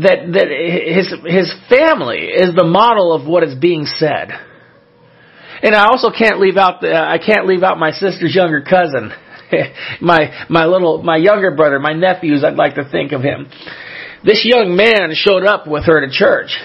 that 0.00 0.32
that 0.32 0.48
his 0.48 1.14
his 1.24 1.52
family 1.70 2.26
is 2.26 2.54
the 2.54 2.66
model 2.66 3.12
of 3.12 3.26
what 3.26 3.42
is 3.42 3.54
being 3.54 3.86
said. 3.86 4.28
And 5.62 5.74
I 5.74 5.86
also 5.86 6.10
can't 6.16 6.38
leave 6.40 6.56
out 6.56 6.82
the, 6.82 6.94
I 6.94 7.18
can't 7.18 7.46
leave 7.46 7.62
out 7.62 7.78
my 7.78 7.90
sister's 7.90 8.34
younger 8.34 8.62
cousin. 8.62 9.10
my 10.00 10.46
my 10.48 10.66
little 10.66 11.02
my 11.02 11.16
younger 11.16 11.54
brother, 11.54 11.78
my 11.78 11.92
nephews, 11.92 12.44
I'd 12.44 12.54
like 12.54 12.74
to 12.74 12.88
think 12.90 13.12
of 13.12 13.22
him. 13.22 13.48
This 14.24 14.44
young 14.44 14.76
man 14.76 15.10
showed 15.14 15.44
up 15.44 15.66
with 15.66 15.84
her 15.84 16.00
to 16.00 16.10
church. 16.10 16.56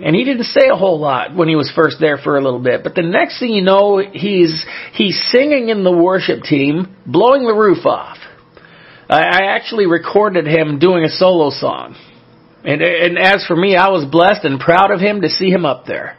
And 0.00 0.14
he 0.14 0.22
didn't 0.22 0.44
say 0.44 0.68
a 0.70 0.76
whole 0.76 1.00
lot 1.00 1.34
when 1.34 1.48
he 1.48 1.56
was 1.56 1.72
first 1.74 1.96
there 1.98 2.18
for 2.18 2.36
a 2.36 2.42
little 2.42 2.60
bit. 2.60 2.84
But 2.84 2.94
the 2.94 3.02
next 3.02 3.40
thing 3.40 3.50
you 3.50 3.62
know, 3.62 3.98
he's 3.98 4.64
he's 4.92 5.20
singing 5.32 5.70
in 5.70 5.82
the 5.82 5.90
worship 5.90 6.42
team, 6.42 6.94
blowing 7.06 7.46
the 7.46 7.54
roof 7.54 7.86
off. 7.86 8.18
I, 9.08 9.22
I 9.22 9.56
actually 9.56 9.86
recorded 9.86 10.46
him 10.46 10.78
doing 10.78 11.04
a 11.04 11.08
solo 11.08 11.50
song. 11.50 11.96
And, 12.64 12.82
and 12.82 13.18
as 13.18 13.44
for 13.46 13.56
me, 13.56 13.76
I 13.76 13.88
was 13.88 14.04
blessed 14.04 14.44
and 14.44 14.60
proud 14.60 14.90
of 14.90 15.00
him 15.00 15.22
to 15.22 15.28
see 15.28 15.48
him 15.48 15.64
up 15.64 15.86
there 15.86 16.18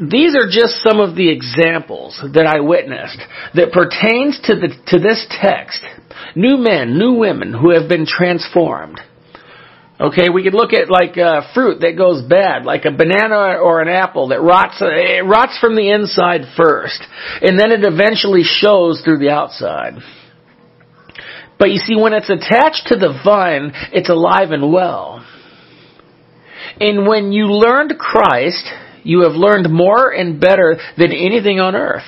these 0.00 0.36
are 0.36 0.46
just 0.46 0.82
some 0.82 1.00
of 1.00 1.16
the 1.16 1.28
examples 1.28 2.20
that 2.34 2.46
I 2.46 2.60
witnessed 2.60 3.18
that 3.54 3.72
pertains 3.72 4.38
to 4.44 4.54
the, 4.54 4.68
to 4.88 4.98
this 4.98 5.26
text. 5.42 5.82
New 6.36 6.56
men, 6.56 6.98
new 6.98 7.14
women 7.14 7.52
who 7.52 7.70
have 7.70 7.88
been 7.88 8.06
transformed. 8.06 9.00
Okay, 9.98 10.28
we 10.28 10.44
could 10.44 10.54
look 10.54 10.72
at 10.72 10.90
like 10.90 11.16
uh, 11.16 11.52
fruit 11.54 11.80
that 11.80 11.96
goes 11.96 12.22
bad, 12.22 12.64
like 12.64 12.84
a 12.84 12.90
banana 12.90 13.56
or 13.58 13.80
an 13.80 13.88
apple 13.88 14.28
that 14.28 14.42
rots. 14.42 14.80
Uh, 14.80 14.88
it 14.92 15.24
rots 15.24 15.58
from 15.58 15.74
the 15.74 15.90
inside 15.90 16.42
first, 16.56 17.02
and 17.40 17.58
then 17.58 17.72
it 17.72 17.80
eventually 17.82 18.42
shows 18.44 19.00
through 19.02 19.18
the 19.18 19.30
outside. 19.30 19.94
But 21.58 21.70
you 21.70 21.78
see, 21.78 21.96
when 21.96 22.12
it's 22.12 22.28
attached 22.28 22.88
to 22.88 22.96
the 22.96 23.18
vine, 23.24 23.72
it's 23.92 24.10
alive 24.10 24.50
and 24.50 24.70
well. 24.70 25.26
And 26.78 27.08
when 27.08 27.32
you 27.32 27.46
learned 27.46 27.98
Christ, 27.98 28.68
you 29.06 29.22
have 29.22 29.32
learned 29.32 29.72
more 29.72 30.10
and 30.10 30.40
better 30.40 30.76
than 30.98 31.12
anything 31.12 31.60
on 31.60 31.76
earth. 31.76 32.06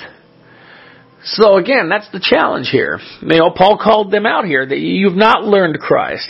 So 1.23 1.57
again, 1.57 1.88
that's 1.88 2.11
the 2.11 2.21
challenge 2.21 2.69
here. 2.71 2.99
You 3.23 3.38
know, 3.38 3.50
Paul 3.50 3.78
called 3.83 4.12
them 4.12 4.26
out 4.26 4.45
here 4.45 4.67
that 4.67 4.78
you've 4.78 5.17
not 5.17 5.45
learned 5.45 5.78
Christ. 5.78 6.28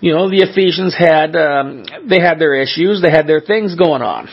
You 0.00 0.12
know, 0.12 0.28
the 0.28 0.44
Ephesians 0.44 0.94
had 0.96 1.34
um, 1.36 1.84
they 2.08 2.20
had 2.20 2.38
their 2.38 2.54
issues, 2.54 3.00
they 3.00 3.10
had 3.10 3.26
their 3.26 3.40
things 3.40 3.74
going 3.74 4.02
on. 4.02 4.28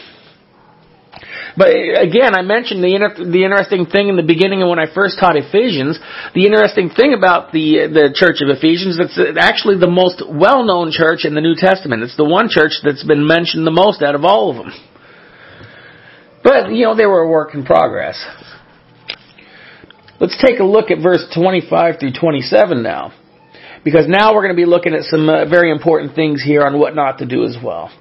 But 1.55 1.69
again, 1.69 2.33
I 2.35 2.41
mentioned 2.41 2.83
the 2.83 2.95
inter- 2.95 3.15
the 3.15 3.43
interesting 3.45 3.85
thing 3.85 4.09
in 4.09 4.15
the 4.15 4.25
beginning 4.25 4.61
and 4.61 4.69
when 4.69 4.79
I 4.79 4.91
first 4.93 5.19
taught 5.19 5.37
Ephesians. 5.37 5.99
The 6.33 6.45
interesting 6.45 6.89
thing 6.89 7.13
about 7.13 7.51
the 7.51 7.87
the 7.87 8.05
church 8.11 8.41
of 8.41 8.49
Ephesians, 8.49 8.99
it's 8.99 9.15
actually 9.37 9.77
the 9.77 9.91
most 9.91 10.23
well 10.27 10.65
known 10.65 10.91
church 10.91 11.25
in 11.25 11.35
the 11.35 11.41
New 11.41 11.55
Testament. 11.55 12.03
It's 12.03 12.17
the 12.17 12.27
one 12.27 12.49
church 12.49 12.83
that's 12.83 13.05
been 13.05 13.25
mentioned 13.25 13.65
the 13.65 13.75
most 13.75 14.01
out 14.01 14.15
of 14.15 14.25
all 14.25 14.49
of 14.51 14.57
them. 14.57 14.73
But 16.43 16.71
you 16.71 16.85
know, 16.85 16.95
they 16.95 17.05
were 17.05 17.21
a 17.21 17.29
work 17.29 17.53
in 17.53 17.65
progress. 17.65 18.23
Let's 20.19 20.41
take 20.41 20.59
a 20.59 20.63
look 20.63 20.91
at 20.91 21.01
verse 21.01 21.25
25 21.35 21.99
through 21.99 22.13
27 22.19 22.83
now. 22.83 23.13
Because 23.83 24.05
now 24.07 24.33
we're 24.33 24.43
going 24.43 24.55
to 24.55 24.61
be 24.61 24.65
looking 24.65 24.93
at 24.93 25.03
some 25.03 25.27
uh, 25.27 25.45
very 25.49 25.69
important 25.71 26.15
things 26.15 26.41
here 26.41 26.61
on 26.61 26.79
what 26.79 26.95
not 26.95 27.17
to 27.17 27.25
do 27.25 27.43
as 27.43 27.57
well. 27.61 27.91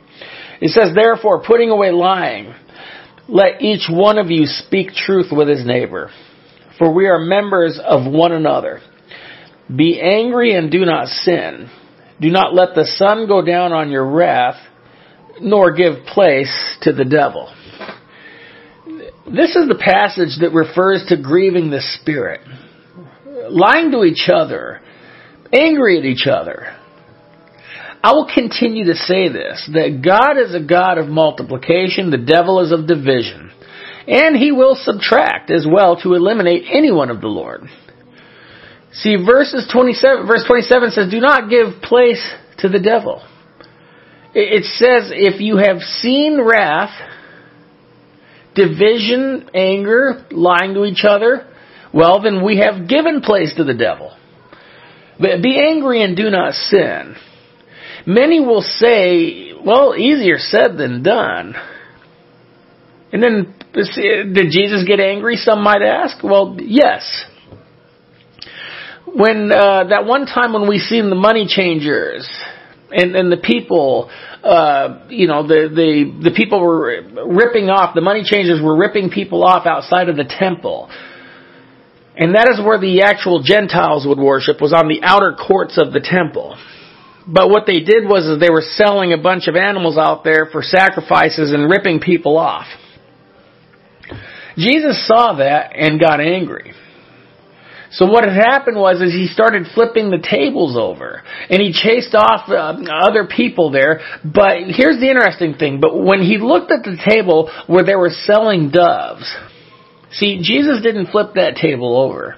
It 0.61 0.71
says, 0.71 0.95
therefore, 0.95 1.43
putting 1.45 1.71
away 1.71 1.91
lying, 1.91 2.55
let 3.29 3.61
each 3.61 3.89
one 3.91 4.19
of 4.19 4.31
you 4.31 4.47
speak 4.47 4.93
truth 4.93 5.33
with 5.33 5.49
his 5.49 5.67
neighbor, 5.67 6.11
for 6.79 6.95
we 6.95 7.09
are 7.09 7.19
members 7.19 7.81
of 7.85 8.11
one 8.11 8.31
another. 8.31 8.81
Be 9.75 10.01
angry 10.01 10.55
and 10.55 10.71
do 10.71 10.85
not 10.85 11.09
sin. 11.09 11.69
Do 12.21 12.31
not 12.31 12.55
let 12.55 12.77
the 12.77 12.87
sun 12.87 13.27
go 13.27 13.45
down 13.45 13.73
on 13.73 13.91
your 13.91 14.07
wrath, 14.07 14.61
nor 15.41 15.73
give 15.73 16.05
place 16.07 16.53
to 16.83 16.93
the 16.93 17.05
devil. 17.05 17.53
This 19.35 19.57
is 19.57 19.67
the 19.67 19.81
passage 19.81 20.41
that 20.41 20.53
refers 20.53 21.05
to 21.09 21.17
grieving 21.17 21.71
the 21.71 21.81
Spirit, 22.01 22.43
lying 23.49 23.91
to 23.93 24.05
each 24.05 24.29
other, 24.33 24.81
angry 25.51 25.99
at 25.99 26.05
each 26.05 26.27
other. 26.27 26.77
I 28.05 28.13
will 28.13 28.29
continue 28.33 28.85
to 28.87 28.95
say 28.95 29.29
this, 29.29 29.71
that 29.73 30.03
God 30.05 30.37
is 30.37 30.55
a 30.55 30.61
God 30.61 30.99
of 30.99 31.09
multiplication, 31.09 32.11
the 32.11 32.19
devil 32.19 32.61
is 32.61 32.73
of 32.73 32.87
division. 32.87 33.53
And 34.07 34.37
he 34.37 34.53
will 34.53 34.75
subtract 34.75 35.51
as 35.51 35.67
well 35.71 35.97
to 36.03 36.15
eliminate 36.15 36.65
anyone 36.71 37.09
of 37.09 37.21
the 37.21 37.29
Lord. 37.29 37.63
See, 38.93 39.17
verses 39.17 39.71
27, 39.73 40.27
verse 40.27 40.45
27 40.47 40.91
says, 40.91 41.11
do 41.11 41.21
not 41.21 41.49
give 41.49 41.81
place 41.83 42.23
to 42.59 42.69
the 42.69 42.81
devil. 42.81 43.27
It 44.35 44.65
says, 44.65 45.13
if 45.15 45.41
you 45.41 45.57
have 45.57 45.79
seen 45.81 46.41
wrath, 46.43 46.91
division, 48.55 49.51
anger, 49.55 50.25
lying 50.31 50.75
to 50.75 50.85
each 50.85 51.05
other, 51.09 51.49
well 51.93 52.21
then 52.23 52.45
we 52.45 52.59
have 52.59 52.89
given 52.89 53.21
place 53.21 53.55
to 53.57 53.65
the 53.65 53.75
devil. 53.75 54.17
But 55.19 55.43
be 55.43 55.59
angry 55.59 56.03
and 56.03 56.17
do 56.17 56.31
not 56.31 56.55
sin. 56.55 57.17
Many 58.07 58.41
will 58.41 58.63
say, 58.63 59.53
well, 59.65 59.95
easier 59.97 60.39
said 60.39 60.77
than 60.77 61.03
done. 61.03 61.55
And 63.13 63.23
then, 63.23 63.55
did 63.75 64.51
Jesus 64.51 64.85
get 64.87 64.99
angry, 64.99 65.37
some 65.37 65.63
might 65.63 65.83
ask? 65.83 66.23
Well, 66.25 66.57
yes. 66.59 67.27
When, 69.07 69.53
uh, 69.53 69.85
that 69.91 70.07
one 70.07 70.27
time 70.27 70.55
when 70.55 70.67
we 70.67 70.79
seen 70.79 71.11
the 71.11 71.15
money 71.17 71.47
changers, 71.47 72.27
and, 72.95 73.17
and 73.17 73.33
the 73.33 73.37
people, 73.37 74.11
uh, 74.43 75.07
you 75.09 75.27
know, 75.27 75.47
the, 75.47 75.69
the, 75.73 76.31
the 76.31 76.35
people 76.37 76.61
were 76.61 77.03
ripping 77.27 77.71
off, 77.71 77.95
the 77.95 78.01
money 78.01 78.23
changers 78.25 78.61
were 78.63 78.77
ripping 78.77 79.11
people 79.11 79.45
off 79.45 79.67
outside 79.67 80.09
of 80.09 80.17
the 80.17 80.25
temple. 80.25 80.91
And 82.17 82.35
that 82.35 82.49
is 82.53 82.61
where 82.65 82.79
the 82.79 83.03
actual 83.03 83.43
Gentiles 83.43 84.07
would 84.07 84.19
worship, 84.19 84.61
was 84.61 84.73
on 84.73 84.89
the 84.89 85.01
outer 85.03 85.35
courts 85.35 85.79
of 85.79 85.93
the 85.93 86.01
temple. 86.01 86.57
But 87.27 87.49
what 87.49 87.65
they 87.67 87.81
did 87.81 88.05
was 88.05 88.27
is 88.27 88.41
they 88.41 88.51
were 88.51 88.63
selling 88.63 89.13
a 89.13 89.19
bunch 89.19 89.49
of 89.49 89.57
animals 89.57 89.97
out 89.97 90.25
there 90.25 90.49
for 90.51 90.63
sacrifices 90.63 91.53
and 91.53 91.71
ripping 91.71 92.01
people 92.01 92.37
off. 92.37 92.67
Jesus 94.57 95.07
saw 95.07 95.37
that 95.39 95.73
and 95.75 95.99
got 95.99 96.21
angry. 96.21 96.75
So 97.93 98.07
what 98.07 98.25
had 98.25 98.33
happened 98.33 98.79
was 98.79 99.03
is 99.03 99.13
he 99.13 99.27
started 99.27 99.67
flipping 99.75 100.11
the 100.11 100.19
tables 100.19 100.77
over 100.79 101.23
and 101.51 101.61
he 101.61 101.73
chased 101.73 102.15
off 102.15 102.49
uh, 102.49 102.75
other 102.91 103.27
people 103.27 103.71
there. 103.71 104.01
But 104.25 104.65
here's 104.69 104.99
the 104.99 105.09
interesting 105.09 105.55
thing. 105.55 105.81
But 105.81 106.03
when 106.03 106.23
he 106.23 106.39
looked 106.39 106.73
at 106.73 106.85
the 106.85 106.97
table 107.07 107.51
where 107.67 107.85
they 107.85 107.95
were 107.95 108.11
selling 108.11 108.71
doves, 108.71 109.31
see, 110.11 110.41
Jesus 110.43 110.83
didn't 110.83 111.09
flip 111.09 111.35
that 111.35 111.57
table 111.57 111.99
over. 111.99 112.37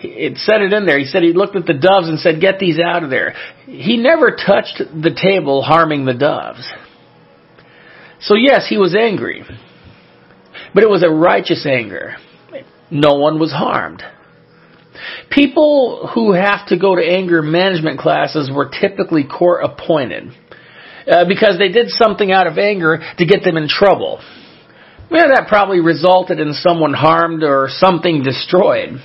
It 0.00 0.38
said 0.38 0.62
it 0.62 0.72
in 0.72 0.86
there. 0.86 1.00
He 1.00 1.06
said 1.06 1.24
he 1.24 1.32
looked 1.32 1.56
at 1.56 1.66
the 1.66 1.74
doves 1.74 2.08
and 2.08 2.20
said, 2.20 2.40
get 2.40 2.60
these 2.60 2.78
out 2.78 3.02
of 3.02 3.10
there. 3.10 3.34
He 3.66 3.96
never 3.96 4.30
touched 4.30 4.78
the 4.78 5.18
table 5.20 5.62
harming 5.62 6.04
the 6.04 6.14
doves. 6.14 6.64
So 8.20 8.36
yes, 8.36 8.66
he 8.68 8.78
was 8.78 8.94
angry. 8.94 9.42
But 10.72 10.84
it 10.84 10.88
was 10.88 11.02
a 11.02 11.10
righteous 11.10 11.66
anger. 11.66 12.14
No 12.88 13.14
one 13.14 13.40
was 13.40 13.50
harmed. 13.50 14.02
People 15.30 16.10
who 16.14 16.32
have 16.32 16.68
to 16.68 16.78
go 16.78 16.96
to 16.96 17.02
anger 17.02 17.42
management 17.42 17.98
classes 17.98 18.50
were 18.52 18.70
typically 18.80 19.24
court 19.24 19.64
appointed 19.64 20.32
uh, 21.06 21.24
because 21.26 21.58
they 21.58 21.68
did 21.68 21.88
something 21.88 22.30
out 22.32 22.46
of 22.46 22.58
anger 22.58 22.98
to 23.16 23.26
get 23.26 23.42
them 23.42 23.56
in 23.56 23.68
trouble. 23.68 24.20
Well, 25.10 25.28
that 25.28 25.46
probably 25.48 25.80
resulted 25.80 26.38
in 26.38 26.52
someone 26.52 26.92
harmed 26.92 27.42
or 27.42 27.68
something 27.70 28.22
destroyed. 28.22 29.00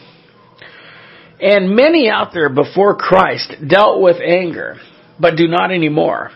And 1.40 1.76
many 1.76 2.10
out 2.10 2.34
there 2.34 2.50
before 2.50 2.96
Christ 2.96 3.54
dealt 3.68 4.02
with 4.02 4.18
anger, 4.22 4.78
but 5.20 5.36
do 5.36 5.48
not 5.48 5.72
anymore. 5.72 6.32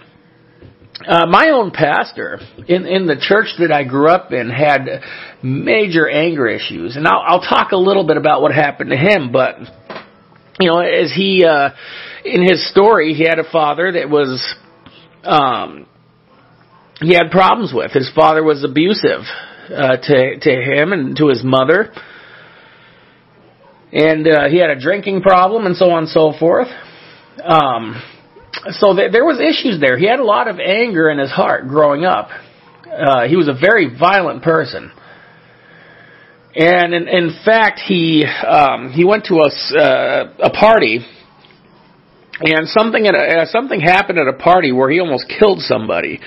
Uh, 1.05 1.27
my 1.27 1.49
own 1.49 1.69
pastor 1.69 2.39
in 2.67 2.87
in 2.87 3.05
the 3.05 3.15
church 3.15 3.49
that 3.59 3.71
I 3.71 3.83
grew 3.83 4.09
up 4.09 4.31
in 4.31 4.49
had 4.49 5.03
major 5.43 6.09
anger 6.09 6.47
issues, 6.47 6.95
and 6.95 7.07
I'll, 7.07 7.21
I'll 7.23 7.41
talk 7.41 7.71
a 7.71 7.77
little 7.77 8.05
bit 8.07 8.17
about 8.17 8.41
what 8.41 8.51
happened 8.51 8.89
to 8.89 8.97
him. 8.97 9.31
But 9.31 9.57
you 10.59 10.67
know, 10.67 10.79
as 10.79 11.13
he 11.13 11.45
uh, 11.45 11.69
in 12.25 12.41
his 12.41 12.67
story, 12.71 13.13
he 13.13 13.25
had 13.25 13.37
a 13.37 13.43
father 13.49 13.91
that 13.91 14.09
was 14.09 14.55
um, 15.23 15.85
he 16.99 17.13
had 17.13 17.29
problems 17.29 17.73
with. 17.75 17.91
His 17.91 18.11
father 18.15 18.43
was 18.43 18.63
abusive 18.63 19.21
uh, 19.69 19.97
to 19.97 20.39
to 20.39 20.49
him 20.49 20.93
and 20.93 21.15
to 21.17 21.27
his 21.27 21.43
mother, 21.43 21.93
and 23.93 24.27
uh, 24.27 24.49
he 24.49 24.57
had 24.57 24.71
a 24.71 24.79
drinking 24.79 25.21
problem, 25.21 25.67
and 25.67 25.75
so 25.75 25.91
on 25.91 25.99
and 25.99 26.09
so 26.09 26.33
forth. 26.39 26.69
Um, 27.43 28.01
so 28.71 28.95
th- 28.95 29.11
there 29.11 29.25
was 29.25 29.39
issues 29.39 29.79
there. 29.79 29.97
He 29.97 30.07
had 30.07 30.19
a 30.19 30.25
lot 30.25 30.47
of 30.47 30.59
anger 30.59 31.09
in 31.09 31.19
his 31.19 31.31
heart 31.31 31.67
growing 31.67 32.05
up. 32.05 32.29
Uh, 32.85 33.27
he 33.27 33.35
was 33.35 33.47
a 33.47 33.53
very 33.53 33.97
violent 33.97 34.43
person. 34.43 34.91
And 36.55 36.93
in, 36.93 37.07
in 37.07 37.39
fact, 37.45 37.79
he 37.85 38.25
um, 38.25 38.91
he 38.91 39.05
went 39.05 39.25
to 39.25 39.35
a 39.35 39.79
uh, 39.79 40.33
a 40.39 40.49
party, 40.49 41.05
and 42.41 42.67
something 42.67 43.05
at 43.05 43.13
a, 43.13 43.41
uh, 43.41 43.45
something 43.45 43.79
happened 43.79 44.17
at 44.17 44.27
a 44.27 44.33
party 44.33 44.71
where 44.71 44.89
he 44.89 44.99
almost 44.99 45.31
killed 45.39 45.59
somebody. 45.59 46.19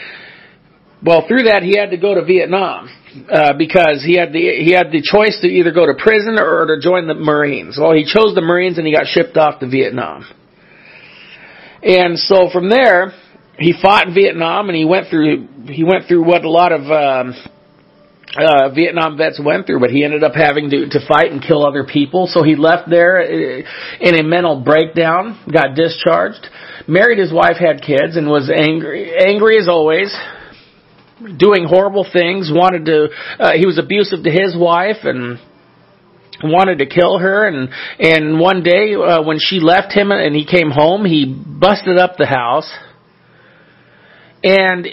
Well, 1.02 1.26
through 1.26 1.44
that, 1.44 1.62
he 1.62 1.76
had 1.76 1.90
to 1.90 1.96
go 1.96 2.14
to 2.14 2.24
Vietnam 2.24 2.90
uh, 3.32 3.54
because 3.54 4.04
he 4.04 4.16
had 4.16 4.32
the 4.32 4.38
he 4.38 4.72
had 4.72 4.92
the 4.92 5.02
choice 5.02 5.40
to 5.40 5.48
either 5.48 5.72
go 5.72 5.86
to 5.86 5.94
prison 5.98 6.38
or 6.38 6.66
to 6.66 6.80
join 6.80 7.08
the 7.08 7.14
Marines. 7.14 7.76
Well, 7.80 7.92
he 7.92 8.04
chose 8.04 8.34
the 8.34 8.42
Marines, 8.42 8.78
and 8.78 8.86
he 8.86 8.92
got 8.92 9.06
shipped 9.06 9.36
off 9.36 9.58
to 9.60 9.68
Vietnam. 9.68 10.24
And 11.82 12.18
so 12.18 12.50
from 12.52 12.68
there, 12.68 13.12
he 13.58 13.74
fought 13.80 14.08
in 14.08 14.14
Vietnam, 14.14 14.68
and 14.68 14.76
he 14.76 14.84
went 14.84 15.08
through 15.08 15.48
he 15.66 15.84
went 15.84 16.06
through 16.08 16.24
what 16.24 16.44
a 16.44 16.50
lot 16.50 16.72
of 16.72 16.80
um, 16.82 17.34
uh, 18.36 18.70
Vietnam 18.74 19.16
vets 19.16 19.40
went 19.42 19.66
through, 19.66 19.80
but 19.80 19.90
he 19.90 20.04
ended 20.04 20.22
up 20.22 20.34
having 20.34 20.70
to, 20.70 20.88
to 20.88 21.06
fight 21.06 21.32
and 21.32 21.42
kill 21.42 21.66
other 21.66 21.84
people. 21.84 22.26
So 22.26 22.42
he 22.42 22.54
left 22.54 22.88
there 22.88 23.20
uh, 23.20 23.62
in 24.00 24.14
a 24.14 24.22
mental 24.22 24.60
breakdown, 24.60 25.40
got 25.52 25.74
discharged, 25.74 26.46
married 26.86 27.18
his 27.18 27.32
wife, 27.32 27.56
had 27.58 27.82
kids, 27.82 28.16
and 28.16 28.28
was 28.28 28.50
angry, 28.50 29.12
angry 29.18 29.58
as 29.58 29.68
always, 29.68 30.14
doing 31.36 31.64
horrible 31.64 32.06
things. 32.10 32.50
Wanted 32.52 32.86
to, 32.86 33.08
uh, 33.38 33.52
he 33.52 33.66
was 33.66 33.78
abusive 33.78 34.22
to 34.24 34.30
his 34.30 34.56
wife 34.56 35.04
and 35.04 35.38
wanted 36.42 36.78
to 36.78 36.86
kill 36.86 37.18
her 37.18 37.46
and 37.46 37.68
and 37.98 38.40
one 38.40 38.62
day 38.62 38.94
uh, 38.94 39.22
when 39.22 39.38
she 39.38 39.60
left 39.60 39.92
him 39.92 40.10
and 40.10 40.34
he 40.34 40.44
came 40.46 40.70
home 40.70 41.04
he 41.04 41.26
busted 41.26 41.98
up 41.98 42.16
the 42.16 42.26
house 42.26 42.70
And 44.42 44.88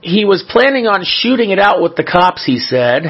he 0.00 0.24
was 0.24 0.44
planning 0.48 0.86
on 0.86 1.04
shooting 1.04 1.50
it 1.50 1.58
out 1.58 1.82
with 1.82 1.96
the 1.96 2.04
cops, 2.04 2.44
he 2.44 2.58
said. 2.58 3.04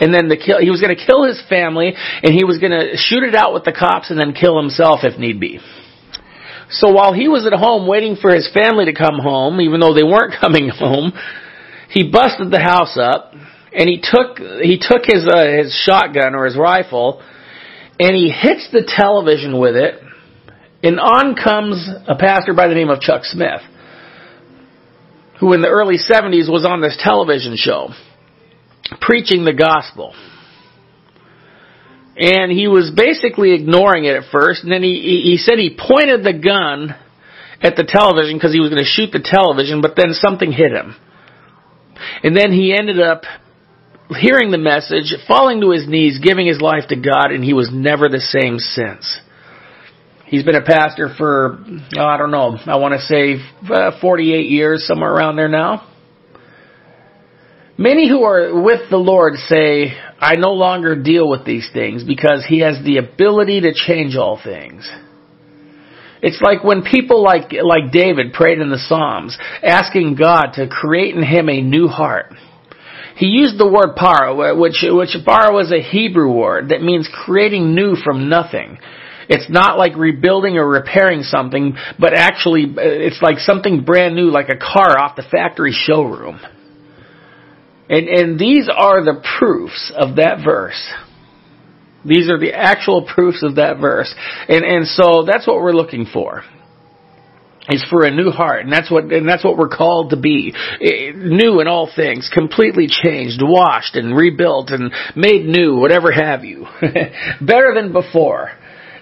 And 0.00 0.14
then 0.14 0.28
the 0.28 0.36
kill, 0.36 0.60
he 0.60 0.70
was 0.70 0.80
going 0.80 0.94
to 0.94 1.06
kill 1.06 1.24
his 1.24 1.42
family 1.48 1.92
and 1.94 2.32
he 2.32 2.44
was 2.44 2.58
going 2.58 2.70
to 2.70 2.94
shoot 2.94 3.24
it 3.24 3.34
out 3.34 3.52
with 3.52 3.64
the 3.64 3.72
cops 3.72 4.10
and 4.10 4.18
then 4.18 4.32
kill 4.32 4.60
himself 4.60 5.00
if 5.02 5.18
need 5.18 5.40
be. 5.40 5.58
So 6.70 6.92
while 6.92 7.12
he 7.12 7.26
was 7.26 7.46
at 7.46 7.52
home 7.52 7.88
waiting 7.88 8.14
for 8.14 8.32
his 8.32 8.48
family 8.52 8.84
to 8.84 8.94
come 8.94 9.18
home, 9.18 9.60
even 9.60 9.80
though 9.80 9.94
they 9.94 10.04
weren't 10.04 10.34
coming 10.40 10.68
home, 10.68 11.12
he 11.90 12.10
busted 12.10 12.50
the 12.50 12.60
house 12.60 12.98
up 13.00 13.32
and 13.72 13.88
he 13.88 14.00
took 14.02 14.38
he 14.38 14.78
took 14.80 15.04
his 15.04 15.26
uh, 15.26 15.46
his 15.46 15.74
shotgun 15.84 16.34
or 16.34 16.44
his 16.44 16.56
rifle 16.56 17.22
and 18.00 18.14
he 18.14 18.30
hits 18.30 18.68
the 18.72 18.84
television 18.86 19.58
with 19.58 19.76
it 19.76 20.00
and 20.82 21.00
on 21.00 21.34
comes 21.34 21.88
a 22.06 22.14
pastor 22.14 22.54
by 22.54 22.68
the 22.68 22.74
name 22.74 22.90
of 22.90 23.00
Chuck 23.00 23.22
Smith 23.24 23.60
who 25.40 25.52
in 25.52 25.60
the 25.60 25.68
early 25.68 25.96
70s 25.96 26.50
was 26.50 26.66
on 26.68 26.80
this 26.80 26.98
television 27.00 27.54
show 27.56 27.90
preaching 29.00 29.44
the 29.44 29.52
gospel. 29.52 30.14
And 32.16 32.50
he 32.50 32.66
was 32.66 32.90
basically 32.94 33.54
ignoring 33.54 34.04
it 34.04 34.16
at 34.16 34.30
first, 34.32 34.64
and 34.64 34.72
then 34.72 34.82
he, 34.82 35.22
he 35.22 35.36
said 35.36 35.58
he 35.58 35.78
pointed 35.78 36.24
the 36.24 36.32
gun 36.32 36.96
at 37.62 37.76
the 37.76 37.84
television 37.86 38.36
because 38.36 38.52
he 38.52 38.60
was 38.60 38.70
going 38.70 38.82
to 38.82 38.88
shoot 38.88 39.12
the 39.12 39.22
television, 39.22 39.80
but 39.80 39.94
then 39.94 40.12
something 40.12 40.50
hit 40.50 40.72
him. 40.72 40.96
And 42.24 42.36
then 42.36 42.50
he 42.52 42.74
ended 42.76 43.00
up 43.00 43.22
hearing 44.16 44.50
the 44.50 44.58
message, 44.58 45.14
falling 45.26 45.60
to 45.60 45.70
his 45.70 45.86
knees, 45.88 46.18
giving 46.22 46.46
his 46.46 46.60
life 46.60 46.88
to 46.88 46.96
God, 46.96 47.30
and 47.30 47.44
he 47.44 47.52
was 47.52 47.70
never 47.72 48.08
the 48.08 48.20
same 48.20 48.58
since. 48.58 49.20
He's 50.26 50.42
been 50.42 50.54
a 50.54 50.64
pastor 50.64 51.14
for, 51.16 51.58
oh, 51.96 52.04
I 52.04 52.18
don't 52.18 52.30
know, 52.30 52.56
I 52.66 52.76
want 52.76 52.94
to 52.94 53.00
say 53.00 53.36
uh, 53.72 53.98
48 54.00 54.50
years, 54.50 54.86
somewhere 54.86 55.12
around 55.12 55.36
there 55.36 55.48
now. 55.48 55.86
Many 57.78 58.08
who 58.08 58.24
are 58.24 58.60
with 58.60 58.90
the 58.90 58.96
Lord 58.96 59.34
say, 59.34 59.92
I 60.18 60.34
no 60.36 60.50
longer 60.50 61.00
deal 61.00 61.28
with 61.28 61.44
these 61.46 61.68
things 61.72 62.02
because 62.02 62.44
He 62.46 62.58
has 62.60 62.84
the 62.84 62.96
ability 62.96 63.60
to 63.62 63.72
change 63.72 64.16
all 64.16 64.38
things. 64.42 64.90
It's 66.20 66.40
like 66.42 66.64
when 66.64 66.82
people 66.82 67.22
like, 67.22 67.52
like 67.52 67.92
David 67.92 68.32
prayed 68.32 68.58
in 68.58 68.70
the 68.70 68.78
Psalms, 68.78 69.38
asking 69.62 70.16
God 70.16 70.54
to 70.54 70.66
create 70.68 71.14
in 71.14 71.22
him 71.22 71.48
a 71.48 71.62
new 71.62 71.86
heart. 71.86 72.34
He 73.18 73.26
used 73.26 73.58
the 73.58 73.66
word 73.66 73.96
bara, 73.96 74.54
which, 74.54 74.84
which 74.88 75.16
bara 75.26 75.52
was 75.52 75.72
a 75.72 75.82
Hebrew 75.82 76.32
word 76.32 76.68
that 76.68 76.82
means 76.82 77.08
creating 77.12 77.74
new 77.74 77.96
from 77.96 78.28
nothing. 78.28 78.78
It's 79.28 79.50
not 79.50 79.76
like 79.76 79.96
rebuilding 79.96 80.56
or 80.56 80.66
repairing 80.66 81.22
something, 81.22 81.76
but 81.98 82.14
actually 82.14 82.64
uh, 82.64 82.80
it's 82.80 83.20
like 83.20 83.38
something 83.38 83.84
brand 83.84 84.14
new, 84.14 84.30
like 84.30 84.48
a 84.48 84.56
car 84.56 84.96
off 84.98 85.16
the 85.16 85.24
factory 85.30 85.72
showroom. 85.72 86.40
And, 87.90 88.08
and 88.08 88.38
these 88.38 88.68
are 88.72 89.04
the 89.04 89.20
proofs 89.38 89.92
of 89.96 90.16
that 90.16 90.44
verse. 90.44 90.80
These 92.04 92.30
are 92.30 92.38
the 92.38 92.54
actual 92.54 93.02
proofs 93.12 93.42
of 93.42 93.56
that 93.56 93.78
verse. 93.80 94.14
And, 94.48 94.64
and 94.64 94.86
so 94.86 95.24
that's 95.26 95.46
what 95.46 95.56
we're 95.56 95.72
looking 95.72 96.06
for. 96.10 96.44
Is 97.70 97.84
for 97.90 98.04
a 98.04 98.10
new 98.10 98.30
heart, 98.30 98.64
and 98.64 98.72
that's 98.72 98.90
what 98.90 99.04
and 99.12 99.28
that's 99.28 99.44
what 99.44 99.58
we're 99.58 99.68
called 99.68 100.10
to 100.10 100.16
be, 100.16 100.54
new 100.80 101.60
in 101.60 101.68
all 101.68 101.90
things, 101.94 102.30
completely 102.32 102.86
changed, 102.88 103.40
washed, 103.42 103.94
and 103.94 104.16
rebuilt, 104.16 104.70
and 104.70 104.90
made 105.14 105.44
new, 105.44 105.76
whatever 105.76 106.10
have 106.10 106.44
you, 106.44 106.66
better 107.42 107.74
than 107.74 107.92
before. 107.92 108.52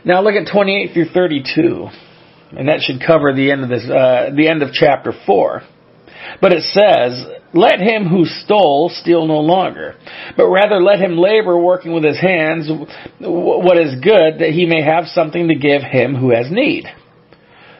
Now 0.05 0.21
look 0.21 0.35
at 0.35 0.51
28 0.53 0.93
through 0.93 1.11
32, 1.15 1.89
and 2.59 2.69
that 2.69 2.81
should 2.81 3.01
cover 3.05 3.33
the 3.33 3.53
end 3.53 3.63
of 3.63 3.69
this, 3.69 3.85
uh, 3.85 4.31
the 4.35 4.49
end 4.49 4.63
of 4.63 4.73
chapter 4.73 5.13
four. 5.27 5.63
But 6.41 6.53
it 6.53 6.63
says, 6.63 7.25
let 7.55 7.81
him 7.81 8.07
who 8.07 8.25
stole 8.25 8.91
steal 8.93 9.27
no 9.27 9.39
longer, 9.39 9.95
but 10.37 10.49
rather 10.49 10.83
let 10.83 10.99
him 10.99 11.17
labor 11.17 11.57
working 11.57 11.93
with 11.93 12.05
his 12.05 12.21
hands 12.21 12.69
what 13.21 13.79
is 13.79 13.95
good 14.03 14.41
that 14.41 14.51
he 14.53 14.67
may 14.67 14.83
have 14.83 15.07
something 15.07 15.49
to 15.49 15.55
give 15.55 15.83
him 15.83 16.15
who 16.15 16.31
has 16.31 16.51
need. 16.51 16.87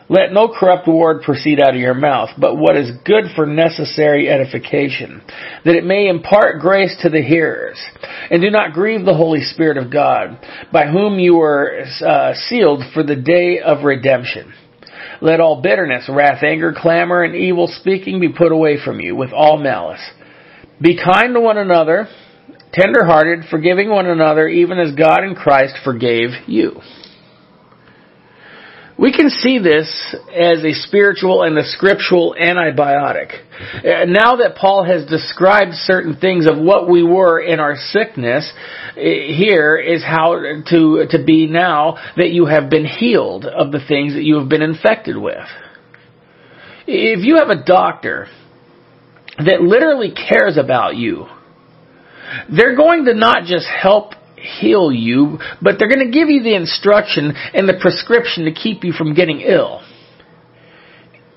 Let 0.09 0.33
no 0.33 0.49
corrupt 0.49 0.87
word 0.87 1.23
proceed 1.23 1.59
out 1.59 1.75
of 1.75 1.81
your 1.81 1.95
mouth, 1.95 2.31
but 2.39 2.57
what 2.57 2.77
is 2.77 2.93
good 3.05 3.25
for 3.35 3.45
necessary 3.45 4.29
edification, 4.29 5.21
that 5.65 5.75
it 5.75 5.85
may 5.85 6.09
impart 6.09 6.61
grace 6.61 6.97
to 7.03 7.09
the 7.09 7.23
hearers. 7.23 7.81
And 8.31 8.41
do 8.41 8.51
not 8.51 8.73
grieve 8.73 9.05
the 9.05 9.17
Holy 9.17 9.41
Spirit 9.41 9.79
of 9.79 9.93
God, 9.93 10.39
by 10.73 10.87
whom 10.87 11.19
you 11.19 11.37
were 11.37 11.85
uh, 12.07 12.35
sealed 12.35 12.83
for 12.95 13.03
the 13.03 13.17
day 13.17 13.59
of 13.59 13.85
redemption. 13.85 14.55
Let 15.21 15.41
all 15.41 15.61
bitterness, 15.61 16.09
wrath, 16.09 16.43
anger, 16.45 16.73
clamor, 16.77 17.25
and 17.25 17.35
evil 17.35 17.67
speaking 17.67 18.21
be 18.21 18.29
put 18.29 18.53
away 18.53 18.79
from 18.83 19.01
you 19.01 19.17
with 19.17 19.33
all 19.33 19.59
malice. 19.59 20.05
Be 20.81 20.97
kind 21.03 21.35
to 21.35 21.41
one 21.41 21.59
another, 21.59 22.07
tender 22.73 23.05
hearted, 23.05 23.47
forgiving 23.51 23.89
one 23.89 24.07
another, 24.07 24.47
even 24.47 24.79
as 24.79 24.95
God 24.95 25.25
in 25.25 25.35
Christ 25.35 25.75
forgave 25.83 26.31
you. 26.47 26.81
We 28.99 29.13
can 29.13 29.29
see 29.29 29.59
this 29.59 30.17
as 30.35 30.65
a 30.65 30.73
spiritual 30.73 31.43
and 31.43 31.59
a 31.59 31.65
scriptural 31.65 32.35
antibiotic. 32.41 33.31
Uh, 33.75 34.07
now 34.07 34.37
that 34.37 34.57
Paul 34.57 34.85
has 34.85 35.05
described 35.05 35.73
certain 35.75 36.17
things 36.17 36.47
of 36.47 36.57
what 36.57 36.89
we 36.89 37.03
were 37.03 37.39
in 37.39 37.61
our 37.61 37.77
sickness, 37.77 38.51
uh, 38.91 38.95
here 38.95 39.77
is 39.77 40.03
how 40.03 40.37
to, 40.71 41.07
to 41.11 41.25
be 41.27 41.47
now 41.47 41.99
that 42.17 42.31
you 42.31 42.47
have 42.47 42.71
been 42.71 42.87
healed 42.87 43.45
of 43.45 43.71
the 43.71 43.85
things 43.87 44.15
that 44.15 44.25
you 44.25 44.39
have 44.39 44.49
been 44.49 44.63
infected 44.63 45.19
with. 45.19 45.47
If 46.87 47.23
you 47.23 47.37
have 47.37 47.51
a 47.51 47.63
doctor 47.63 48.29
that 49.37 49.61
literally 49.61 50.13
cares 50.13 50.57
about 50.57 50.97
you, 50.97 51.27
they're 52.51 52.77
going 52.77 53.05
to 53.05 53.15
not 53.15 53.45
just 53.45 53.67
help 53.67 54.13
heal 54.37 54.93
you, 54.93 55.39
but 55.63 55.77
they're 55.79 55.89
going 55.89 56.07
to 56.07 56.13
give 56.13 56.29
you 56.29 56.43
the 56.43 56.55
instruction 56.55 57.33
and 57.55 57.69
the 57.69 57.79
prescription 57.81 58.45
to 58.45 58.53
keep 58.53 58.85
you 58.85 58.93
from 58.93 59.15
getting 59.15 59.41
ill. 59.41 59.83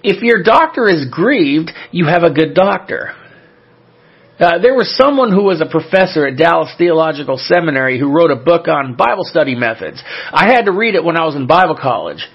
If 0.03 0.21
your 0.23 0.43
doctor 0.43 0.88
is 0.88 1.07
grieved, 1.09 1.71
you 1.91 2.05
have 2.05 2.23
a 2.23 2.31
good 2.31 2.53
doctor. 2.53 3.15
Uh, 4.39 4.59
there 4.59 4.73
was 4.73 4.95
someone 4.95 5.33
who 5.33 5.43
was 5.43 5.59
a 5.59 5.69
professor 5.69 6.25
at 6.25 6.38
Dallas 6.38 6.73
Theological 6.77 7.38
Seminary 7.38 7.99
who 7.99 8.09
wrote 8.09 8.31
a 8.31 8.38
book 8.38 8.69
on 8.69 8.95
Bible 8.95 9.25
study 9.25 9.53
methods. 9.53 10.01
I 10.31 10.47
had 10.47 10.63
to 10.65 10.71
read 10.71 10.95
it 10.95 11.03
when 11.03 11.17
I 11.17 11.25
was 11.25 11.35
in 11.35 11.45
Bible 11.45 11.75
college. 11.75 12.25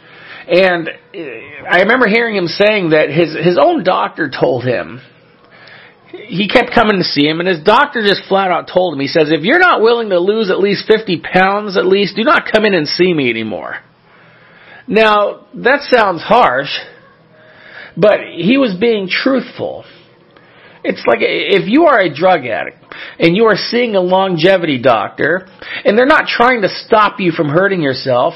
And 0.46 0.88
uh, 0.88 1.18
I 1.70 1.80
remember 1.80 2.06
hearing 2.06 2.36
him 2.36 2.46
saying 2.46 2.90
that 2.90 3.08
his, 3.08 3.34
his 3.34 3.58
own 3.58 3.84
doctor 3.84 4.30
told 4.30 4.64
him 4.64 5.00
he 6.28 6.48
kept 6.48 6.74
coming 6.74 6.98
to 6.98 7.04
see 7.04 7.26
him, 7.26 7.40
and 7.40 7.48
his 7.48 7.62
doctor 7.62 8.02
just 8.02 8.28
flat 8.28 8.50
out 8.50 8.68
told 8.72 8.94
him, 8.94 9.00
he 9.00 9.08
says, 9.08 9.30
if 9.30 9.42
you're 9.42 9.58
not 9.58 9.82
willing 9.82 10.10
to 10.10 10.20
lose 10.20 10.50
at 10.50 10.58
least 10.58 10.86
50 10.86 11.20
pounds 11.20 11.76
at 11.76 11.86
least, 11.86 12.16
do 12.16 12.22
not 12.22 12.44
come 12.50 12.64
in 12.64 12.74
and 12.74 12.86
see 12.86 13.12
me 13.12 13.30
anymore. 13.30 13.76
Now, 14.86 15.46
that 15.54 15.80
sounds 15.90 16.22
harsh, 16.22 16.70
but 17.96 18.20
he 18.36 18.58
was 18.58 18.76
being 18.78 19.08
truthful. 19.08 19.84
It's 20.82 21.02
like 21.06 21.18
if 21.20 21.66
you 21.66 21.86
are 21.86 21.98
a 21.98 22.14
drug 22.14 22.44
addict 22.44 22.84
and 23.18 23.34
you 23.34 23.46
are 23.46 23.56
seeing 23.56 23.96
a 23.96 24.00
longevity 24.00 24.78
doctor 24.78 25.48
and 25.84 25.96
they're 25.96 26.04
not 26.04 26.26
trying 26.26 26.60
to 26.60 26.68
stop 26.68 27.20
you 27.20 27.32
from 27.32 27.48
hurting 27.48 27.80
yourself, 27.80 28.34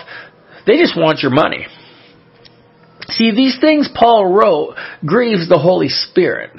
they 0.66 0.78
just 0.78 0.96
want 0.96 1.20
your 1.20 1.30
money. 1.30 1.66
See, 3.08 3.32
these 3.32 3.58
things 3.60 3.88
Paul 3.94 4.32
wrote 4.32 4.76
grieves 5.04 5.48
the 5.48 5.58
Holy 5.58 5.88
Spirit. 5.88 6.50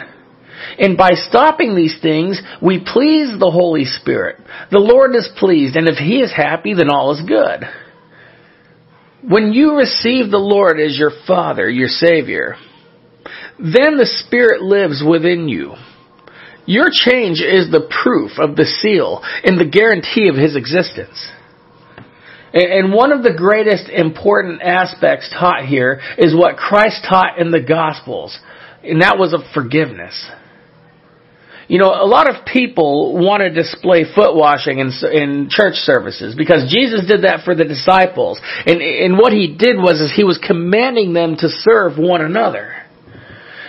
And 0.78 0.98
by 0.98 1.12
stopping 1.14 1.76
these 1.76 1.98
things, 2.02 2.42
we 2.62 2.80
please 2.80 3.38
the 3.40 3.52
Holy 3.52 3.86
Spirit. 3.86 4.38
The 4.72 4.80
Lord 4.80 5.16
is 5.16 5.30
pleased, 5.38 5.76
and 5.76 5.88
if 5.88 5.98
He 5.98 6.20
is 6.20 6.34
happy, 6.36 6.74
then 6.74 6.90
all 6.90 7.12
is 7.12 7.22
good. 7.28 7.64
When 9.28 9.52
you 9.52 9.76
receive 9.76 10.32
the 10.32 10.38
Lord 10.38 10.80
as 10.80 10.98
your 10.98 11.12
Father, 11.28 11.70
your 11.70 11.90
Savior, 11.90 12.56
then 13.58 13.98
the 13.98 14.10
Spirit 14.26 14.62
lives 14.62 15.04
within 15.08 15.50
you. 15.50 15.74
Your 16.66 16.90
change 16.92 17.42
is 17.42 17.72
the 17.72 17.90
proof 18.04 18.32
of 18.38 18.56
the 18.56 18.66
seal 18.66 19.22
and 19.44 19.60
the 19.60 19.66
guarantee 19.66 20.30
of 20.30 20.36
His 20.36 20.56
existence. 20.56 21.32
And 22.54 22.94
one 22.94 23.12
of 23.12 23.22
the 23.22 23.34
greatest 23.34 23.90
important 23.90 24.62
aspects 24.62 25.30
taught 25.38 25.66
here 25.66 26.02
is 26.18 26.36
what 26.36 26.58
Christ 26.58 27.06
taught 27.08 27.38
in 27.38 27.52
the 27.52 27.62
Gospels, 27.62 28.38
and 28.84 29.02
that 29.02 29.20
was 29.20 29.34
of 29.34 29.42
forgiveness. 29.54 30.30
You 31.70 31.78
know, 31.78 31.94
a 31.94 32.10
lot 32.10 32.28
of 32.28 32.48
people 32.48 33.14
want 33.14 33.42
to 33.42 33.52
display 33.52 34.04
foot 34.04 34.36
washing 34.36 34.80
in, 34.80 34.90
in 35.14 35.50
church 35.52 35.76
services 35.76 36.34
because 36.36 36.74
Jesus 36.74 37.06
did 37.08 37.24
that 37.26 37.46
for 37.46 37.54
the 37.54 37.64
disciples. 37.64 38.42
And, 38.66 38.82
and 38.82 39.20
what 39.20 39.34
he 39.34 39.56
did 39.56 39.78
was 39.78 40.02
is 40.02 40.12
he 40.12 40.24
was 40.24 40.42
commanding 40.42 41.14
them 41.14 41.36
to 41.38 41.48
serve 41.48 41.94
one 41.96 42.22
another. 42.22 42.74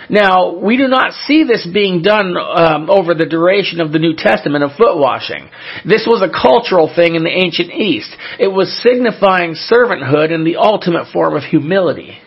Now, 0.09 0.57
we 0.57 0.77
do 0.77 0.87
not 0.87 1.13
see 1.13 1.43
this 1.43 1.65
being 1.71 2.01
done 2.01 2.35
um, 2.35 2.89
over 2.89 3.13
the 3.13 3.27
duration 3.27 3.79
of 3.79 3.91
the 3.91 3.99
New 3.99 4.15
Testament 4.17 4.63
of 4.63 4.71
foot 4.71 4.97
washing. 4.97 5.49
This 5.85 6.05
was 6.09 6.25
a 6.25 6.33
cultural 6.33 6.91
thing 6.93 7.13
in 7.13 7.23
the 7.23 7.29
ancient 7.29 7.71
East. 7.71 8.09
It 8.39 8.49
was 8.49 8.81
signifying 8.81 9.53
servanthood 9.53 10.33
in 10.33 10.43
the 10.43 10.57
ultimate 10.57 11.13
form 11.13 11.35
of 11.35 11.43
humility. 11.43 12.17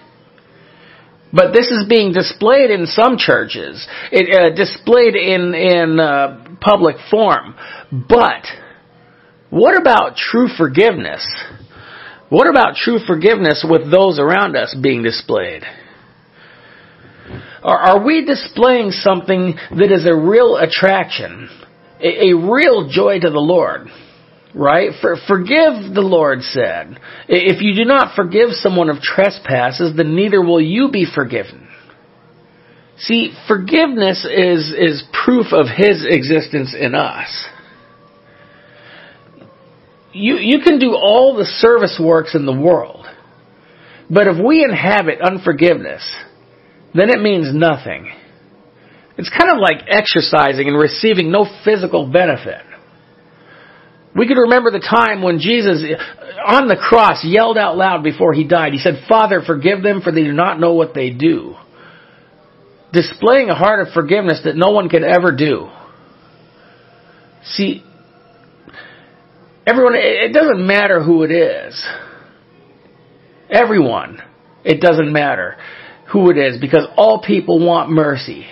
But 1.34 1.52
this 1.52 1.66
is 1.70 1.86
being 1.88 2.12
displayed 2.12 2.70
in 2.70 2.86
some 2.86 3.16
churches, 3.18 3.86
it, 4.12 4.30
uh, 4.30 4.54
displayed 4.54 5.16
in 5.16 5.54
in 5.54 5.98
uh, 5.98 6.56
public 6.60 6.96
form. 7.10 7.56
But 7.90 8.46
what 9.50 9.76
about 9.76 10.16
true 10.16 10.48
forgiveness? 10.56 11.26
What 12.28 12.48
about 12.48 12.76
true 12.76 12.98
forgiveness 13.04 13.66
with 13.68 13.90
those 13.90 14.18
around 14.18 14.56
us 14.56 14.76
being 14.80 15.02
displayed? 15.02 15.62
Are, 17.62 17.78
are 17.78 18.04
we 18.04 18.24
displaying 18.24 18.90
something 18.90 19.54
that 19.76 19.90
is 19.90 20.06
a 20.06 20.14
real 20.14 20.56
attraction, 20.56 21.48
a, 22.00 22.30
a 22.30 22.36
real 22.36 22.88
joy 22.88 23.18
to 23.18 23.30
the 23.30 23.40
Lord? 23.40 23.88
Right? 24.54 24.90
For, 25.00 25.16
forgive, 25.26 25.94
the 25.94 26.00
Lord 26.00 26.42
said. 26.42 26.98
If 27.28 27.60
you 27.60 27.74
do 27.74 27.84
not 27.84 28.14
forgive 28.14 28.50
someone 28.52 28.88
of 28.88 29.02
trespasses, 29.02 29.96
then 29.96 30.14
neither 30.14 30.40
will 30.40 30.60
you 30.60 30.90
be 30.92 31.06
forgiven. 31.12 31.68
See, 32.98 33.32
forgiveness 33.48 34.24
is, 34.24 34.72
is 34.72 35.02
proof 35.24 35.46
of 35.52 35.66
His 35.66 36.06
existence 36.08 36.74
in 36.78 36.94
us. 36.94 37.46
You, 40.12 40.36
you 40.36 40.60
can 40.62 40.78
do 40.78 40.94
all 40.94 41.36
the 41.36 41.44
service 41.44 42.00
works 42.00 42.36
in 42.36 42.46
the 42.46 42.56
world, 42.56 43.04
but 44.08 44.28
if 44.28 44.36
we 44.44 44.62
inhabit 44.62 45.20
unforgiveness, 45.20 46.08
then 46.94 47.10
it 47.10 47.20
means 47.20 47.52
nothing. 47.52 48.12
It's 49.18 49.30
kind 49.30 49.50
of 49.50 49.58
like 49.58 49.88
exercising 49.88 50.68
and 50.68 50.78
receiving 50.78 51.32
no 51.32 51.46
physical 51.64 52.08
benefit. 52.08 52.62
We 54.16 54.28
could 54.28 54.38
remember 54.38 54.70
the 54.70 54.78
time 54.78 55.22
when 55.22 55.40
Jesus 55.40 55.82
uh, 55.84 56.52
on 56.52 56.68
the 56.68 56.76
cross 56.76 57.24
yelled 57.24 57.58
out 57.58 57.76
loud 57.76 58.04
before 58.04 58.32
he 58.32 58.44
died. 58.44 58.72
He 58.72 58.78
said, 58.78 59.04
Father, 59.08 59.42
forgive 59.44 59.82
them 59.82 60.02
for 60.02 60.12
they 60.12 60.22
do 60.22 60.32
not 60.32 60.60
know 60.60 60.74
what 60.74 60.94
they 60.94 61.10
do. 61.10 61.54
Displaying 62.92 63.50
a 63.50 63.56
heart 63.56 63.84
of 63.84 63.92
forgiveness 63.92 64.42
that 64.44 64.54
no 64.54 64.70
one 64.70 64.88
could 64.88 65.02
ever 65.02 65.34
do. 65.34 65.68
See, 67.44 67.82
everyone, 69.66 69.94
it 69.96 70.32
doesn't 70.32 70.64
matter 70.64 71.02
who 71.02 71.24
it 71.24 71.32
is. 71.32 71.84
Everyone, 73.50 74.22
it 74.64 74.80
doesn't 74.80 75.12
matter 75.12 75.56
who 76.12 76.30
it 76.30 76.38
is 76.38 76.60
because 76.60 76.86
all 76.96 77.20
people 77.20 77.64
want 77.64 77.90
mercy 77.90 78.46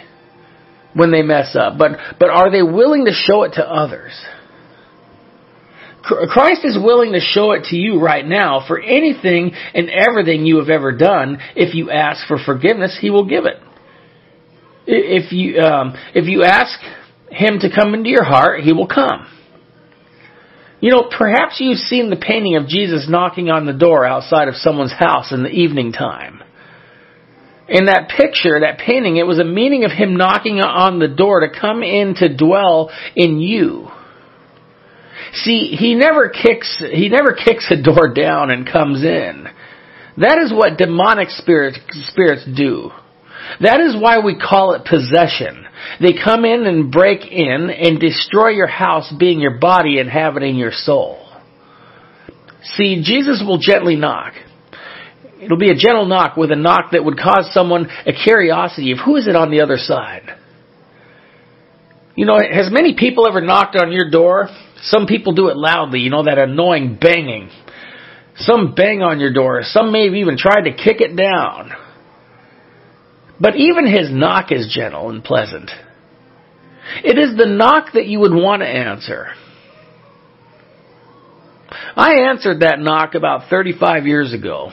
when 0.95 1.13
they 1.13 1.23
mess 1.23 1.57
up. 1.59 1.79
But, 1.79 1.93
but 2.19 2.31
are 2.31 2.51
they 2.51 2.63
willing 2.63 3.05
to 3.05 3.13
show 3.13 3.45
it 3.45 3.53
to 3.55 3.65
others? 3.65 4.13
Christ 6.03 6.65
is 6.65 6.77
willing 6.77 7.13
to 7.13 7.21
show 7.21 7.53
it 7.53 7.65
to 7.71 7.77
you 7.77 8.01
right 8.01 8.27
now 8.27 8.65
for 8.67 8.81
anything 8.81 9.53
and 9.75 9.89
everything 9.89 10.45
you 10.45 10.59
have 10.59 10.69
ever 10.69 10.97
done. 10.97 11.39
If 11.55 11.75
you 11.75 11.91
ask 11.91 12.27
for 12.27 12.39
forgiveness, 12.39 12.99
He 13.01 13.11
will 13.11 13.29
give 13.29 13.45
it. 13.45 13.57
If 14.87 15.33
you, 15.33 15.61
um, 15.61 15.95
if 16.15 16.27
you 16.27 16.43
ask 16.43 16.79
Him 17.31 17.61
to 17.61 17.71
come 17.75 17.95
into 17.95 18.11
your 18.11 18.25
heart, 18.25 18.61
He 18.61 18.73
will 18.73 18.89
come. 18.89 19.29
You 20.81 20.91
know, 20.91 21.09
perhaps 21.17 21.61
you've 21.61 21.79
seen 21.79 22.11
the 22.11 22.17
painting 22.17 22.57
of 22.57 22.67
Jesus 22.67 23.07
knocking 23.09 23.51
on 23.51 23.67
the 23.67 23.73
door 23.73 24.05
outside 24.05 24.49
of 24.49 24.57
someone's 24.57 24.93
house 24.93 25.31
in 25.31 25.45
the 25.45 25.49
evening 25.49 25.93
time. 25.93 26.43
In 27.69 27.87
that 27.87 28.09
picture, 28.09 28.59
that 28.61 28.79
painting, 28.79 29.17
it 29.17 29.27
was 29.27 29.39
a 29.39 29.45
meaning 29.45 29.85
of 29.85 29.93
him 29.93 30.17
knocking 30.17 30.61
on 30.61 30.99
the 30.99 31.07
door 31.07 31.41
to 31.41 31.61
come 31.61 31.85
in 31.85 32.17
to 32.17 32.37
dwell 32.37 32.91
in 33.15 33.39
you. 33.39 33.89
See, 35.33 35.75
he 35.79 35.95
never 35.95 36.29
kicks, 36.29 36.83
he 36.93 37.09
never 37.09 37.33
kicks 37.33 37.71
a 37.71 37.83
door 37.83 38.13
down 38.15 38.51
and 38.51 38.71
comes 38.71 39.03
in. 39.03 39.47
That 40.19 40.39
is 40.39 40.53
what 40.53 40.77
demonic 40.77 41.31
spirits, 41.31 41.79
spirits 42.09 42.45
do. 42.45 42.91
That 43.61 43.81
is 43.81 43.97
why 43.99 44.19
we 44.19 44.39
call 44.39 44.75
it 44.75 44.85
possession. 44.85 45.67
They 46.01 46.13
come 46.13 46.45
in 46.45 46.67
and 46.67 46.93
break 46.93 47.27
in 47.31 47.71
and 47.71 47.99
destroy 47.99 48.51
your 48.51 48.67
house 48.67 49.13
being 49.19 49.41
your 49.41 49.59
body 49.59 49.99
and 49.99 50.09
inhabiting 50.09 50.57
your 50.57 50.73
soul. 50.73 51.19
See, 52.77 53.03
Jesus 53.03 53.43
will 53.45 53.59
gently 53.59 53.97
knock. 53.97 54.35
It'll 55.41 55.59
be 55.59 55.71
a 55.71 55.75
gentle 55.75 56.07
knock 56.07 56.37
with 56.37 56.53
a 56.53 56.57
knock 56.57 56.93
that 56.93 57.05
would 57.05 57.19
cause 57.19 57.51
someone 57.53 57.89
a 58.07 58.13
curiosity 58.13 58.93
of 58.93 58.99
who 59.05 59.17
is 59.17 59.27
it 59.27 59.35
on 59.35 59.51
the 59.51 59.61
other 59.61 59.77
side. 59.77 60.39
You 62.15 62.27
know, 62.27 62.39
has 62.39 62.71
many 62.71 62.95
people 62.97 63.27
ever 63.27 63.41
knocked 63.41 63.75
on 63.75 63.91
your 63.91 64.11
door? 64.11 64.49
Some 64.83 65.07
people 65.07 65.33
do 65.33 65.49
it 65.49 65.57
loudly, 65.57 66.01
you 66.01 66.11
know, 66.11 66.25
that 66.25 66.39
annoying 66.39 66.99
banging. 67.01 67.51
Some 68.37 68.75
bang 68.75 69.03
on 69.03 69.21
your 69.21 69.33
door. 69.33 69.61
Some 69.63 69.93
may 69.93 70.07
have 70.07 70.15
even 70.15 70.37
tried 70.37 70.63
to 70.63 70.73
kick 70.73 71.01
it 71.01 71.17
down. 71.17 71.71
But 73.41 73.57
even 73.57 73.87
his 73.87 74.11
knock 74.11 74.51
is 74.51 74.73
gentle 74.75 75.11
and 75.11 75.23
pleasant. 75.23 75.71
It 77.05 77.19
is 77.19 77.37
the 77.37 77.47
knock 77.47 77.93
that 77.95 78.07
you 78.07 78.21
would 78.21 78.35
want 78.35 78.63
to 78.63 78.69
answer. 78.69 79.29
I 81.97 82.29
answered 82.31 82.61
that 82.61 82.81
knock 82.81 83.15
about 83.15 83.49
35 83.49 84.07
years 84.07 84.33
ago. 84.33 84.73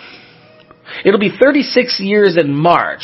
It'll 1.05 1.19
be 1.19 1.35
36 1.39 1.99
years 1.99 2.37
in 2.37 2.55
March. 2.55 3.03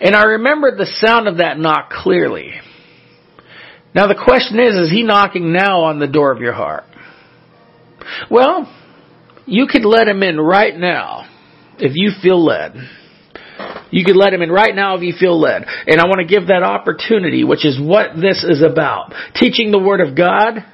And 0.00 0.14
I 0.14 0.24
remember 0.24 0.74
the 0.74 0.86
sound 0.86 1.28
of 1.28 1.38
that 1.38 1.58
knock 1.58 1.90
clearly. 1.90 2.52
Now 3.94 4.06
the 4.08 4.20
question 4.22 4.58
is, 4.58 4.74
is 4.74 4.90
he 4.90 5.02
knocking 5.02 5.52
now 5.52 5.82
on 5.84 5.98
the 5.98 6.06
door 6.06 6.32
of 6.32 6.40
your 6.40 6.52
heart? 6.52 6.84
Well, 8.30 8.70
you 9.46 9.66
could 9.66 9.84
let 9.84 10.08
him 10.08 10.22
in 10.22 10.38
right 10.38 10.76
now 10.76 11.28
if 11.78 11.92
you 11.94 12.10
feel 12.22 12.42
led. 12.44 12.74
You 13.90 14.04
could 14.04 14.16
let 14.16 14.32
him 14.32 14.42
in 14.42 14.50
right 14.50 14.74
now 14.74 14.96
if 14.96 15.02
you 15.02 15.14
feel 15.18 15.38
led. 15.38 15.64
And 15.86 16.00
I 16.00 16.06
want 16.06 16.18
to 16.18 16.26
give 16.26 16.48
that 16.48 16.62
opportunity, 16.62 17.44
which 17.44 17.64
is 17.64 17.80
what 17.80 18.16
this 18.16 18.42
is 18.42 18.62
about. 18.62 19.12
Teaching 19.36 19.70
the 19.70 19.78
Word 19.78 20.00
of 20.00 20.16
God, 20.16 20.64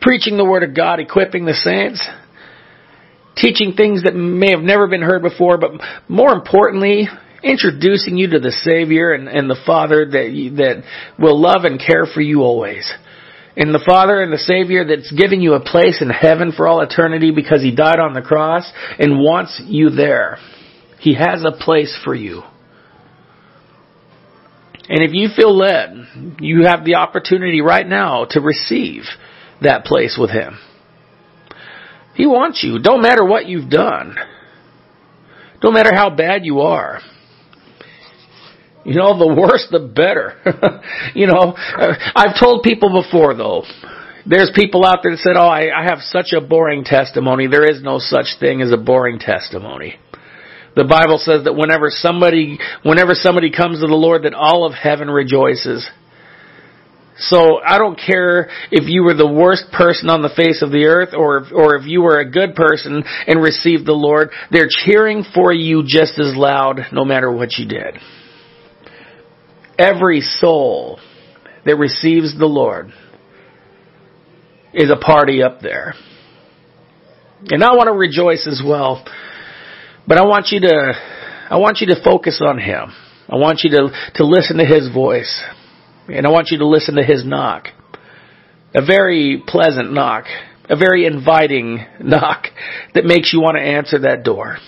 preaching 0.00 0.36
the 0.36 0.44
Word 0.44 0.62
of 0.62 0.74
God, 0.74 1.00
equipping 1.00 1.44
the 1.44 1.52
saints, 1.52 2.02
teaching 3.36 3.74
things 3.74 4.04
that 4.04 4.14
may 4.14 4.50
have 4.50 4.62
never 4.62 4.86
been 4.86 5.02
heard 5.02 5.22
before, 5.22 5.58
but 5.58 5.72
more 6.08 6.32
importantly, 6.32 7.08
introducing 7.42 8.16
you 8.16 8.30
to 8.30 8.38
the 8.38 8.52
Savior 8.62 9.12
and, 9.12 9.28
and 9.28 9.48
the 9.48 9.60
Father 9.66 10.06
that 10.10 10.30
you, 10.30 10.56
that 10.56 10.84
will 11.18 11.40
love 11.40 11.64
and 11.64 11.78
care 11.78 12.06
for 12.12 12.20
you 12.20 12.40
always. 12.42 12.92
And 13.56 13.74
the 13.74 13.82
Father 13.84 14.22
and 14.22 14.32
the 14.32 14.38
Savior 14.38 14.84
that's 14.84 15.12
giving 15.12 15.40
you 15.42 15.54
a 15.54 15.60
place 15.60 16.00
in 16.00 16.08
heaven 16.08 16.52
for 16.56 16.66
all 16.66 16.80
eternity 16.80 17.32
because 17.32 17.62
He 17.62 17.74
died 17.74 17.98
on 17.98 18.14
the 18.14 18.22
cross 18.22 18.70
and 18.98 19.18
wants 19.18 19.60
you 19.66 19.90
there. 19.90 20.38
He 21.00 21.14
has 21.14 21.44
a 21.44 21.52
place 21.52 21.98
for 22.04 22.14
you. 22.14 22.42
And 24.88 25.02
if 25.02 25.12
you 25.12 25.28
feel 25.34 25.56
led, 25.56 26.36
you 26.40 26.64
have 26.64 26.84
the 26.84 26.96
opportunity 26.96 27.60
right 27.60 27.86
now 27.86 28.26
to 28.30 28.40
receive 28.40 29.02
that 29.60 29.84
place 29.84 30.16
with 30.18 30.30
Him. 30.30 30.58
He 32.14 32.26
wants 32.26 32.62
you. 32.62 32.78
Don't 32.78 33.02
matter 33.02 33.24
what 33.24 33.46
you've 33.46 33.70
done. 33.70 34.16
Don't 35.60 35.74
matter 35.74 35.92
how 35.94 36.10
bad 36.10 36.44
you 36.44 36.60
are. 36.60 37.00
You 38.84 38.94
know, 38.94 39.18
the 39.18 39.34
worse 39.40 39.66
the 39.70 39.80
better. 39.80 40.34
you 41.14 41.26
know, 41.26 41.54
uh, 41.54 41.94
I've 42.14 42.38
told 42.38 42.62
people 42.62 43.02
before 43.02 43.34
though, 43.34 43.64
there's 44.26 44.50
people 44.54 44.84
out 44.84 44.98
there 45.02 45.12
that 45.12 45.20
said, 45.20 45.36
oh, 45.36 45.48
I, 45.48 45.70
I 45.74 45.84
have 45.84 45.98
such 46.00 46.32
a 46.32 46.40
boring 46.40 46.84
testimony. 46.84 47.46
There 47.48 47.68
is 47.68 47.82
no 47.82 47.98
such 47.98 48.38
thing 48.38 48.62
as 48.62 48.72
a 48.72 48.76
boring 48.76 49.18
testimony. 49.18 49.98
The 50.74 50.84
Bible 50.84 51.18
says 51.18 51.44
that 51.44 51.54
whenever 51.54 51.88
somebody, 51.90 52.58
whenever 52.82 53.14
somebody 53.14 53.50
comes 53.50 53.80
to 53.80 53.86
the 53.86 53.94
Lord, 53.94 54.22
that 54.22 54.32
all 54.32 54.64
of 54.64 54.72
heaven 54.72 55.10
rejoices. 55.10 55.88
So 57.18 57.60
I 57.62 57.78
don't 57.78 57.98
care 57.98 58.48
if 58.70 58.88
you 58.88 59.02
were 59.04 59.14
the 59.14 59.30
worst 59.30 59.64
person 59.70 60.08
on 60.08 60.22
the 60.22 60.32
face 60.34 60.62
of 60.62 60.70
the 60.70 60.86
earth 60.86 61.10
or, 61.12 61.44
or 61.52 61.76
if 61.76 61.86
you 61.86 62.00
were 62.00 62.20
a 62.20 62.30
good 62.30 62.54
person 62.54 63.04
and 63.26 63.42
received 63.42 63.86
the 63.86 63.92
Lord. 63.92 64.30
They're 64.50 64.70
cheering 64.70 65.24
for 65.34 65.52
you 65.52 65.82
just 65.86 66.18
as 66.18 66.34
loud 66.34 66.80
no 66.90 67.04
matter 67.04 67.30
what 67.30 67.58
you 67.58 67.66
did. 67.68 67.98
Every 69.78 70.20
soul 70.20 70.98
that 71.64 71.76
receives 71.76 72.38
the 72.38 72.46
Lord 72.46 72.92
is 74.72 74.90
a 74.90 74.96
party 74.96 75.42
up 75.42 75.60
there. 75.60 75.94
And 77.50 77.62
I 77.62 77.74
want 77.74 77.88
to 77.88 77.92
rejoice 77.92 78.46
as 78.46 78.62
well. 78.64 79.04
But 80.06 80.18
I 80.18 80.24
want 80.24 80.48
you 80.50 80.60
to, 80.60 80.92
I 81.50 81.56
want 81.56 81.80
you 81.80 81.88
to 81.88 82.02
focus 82.02 82.40
on 82.44 82.58
Him. 82.58 82.92
I 83.28 83.36
want 83.36 83.60
you 83.62 83.70
to, 83.70 83.88
to 84.16 84.24
listen 84.24 84.58
to 84.58 84.64
His 84.64 84.92
voice. 84.92 85.42
And 86.08 86.26
I 86.26 86.30
want 86.30 86.48
you 86.50 86.58
to 86.58 86.66
listen 86.66 86.96
to 86.96 87.04
his 87.04 87.24
knock. 87.24 87.68
A 88.74 88.84
very 88.84 89.42
pleasant 89.46 89.92
knock. 89.92 90.24
A 90.68 90.76
very 90.76 91.06
inviting 91.06 91.84
knock 92.00 92.46
that 92.94 93.04
makes 93.04 93.32
you 93.32 93.40
want 93.40 93.56
to 93.56 93.62
answer 93.62 94.00
that 94.00 94.24
door. 94.24 94.58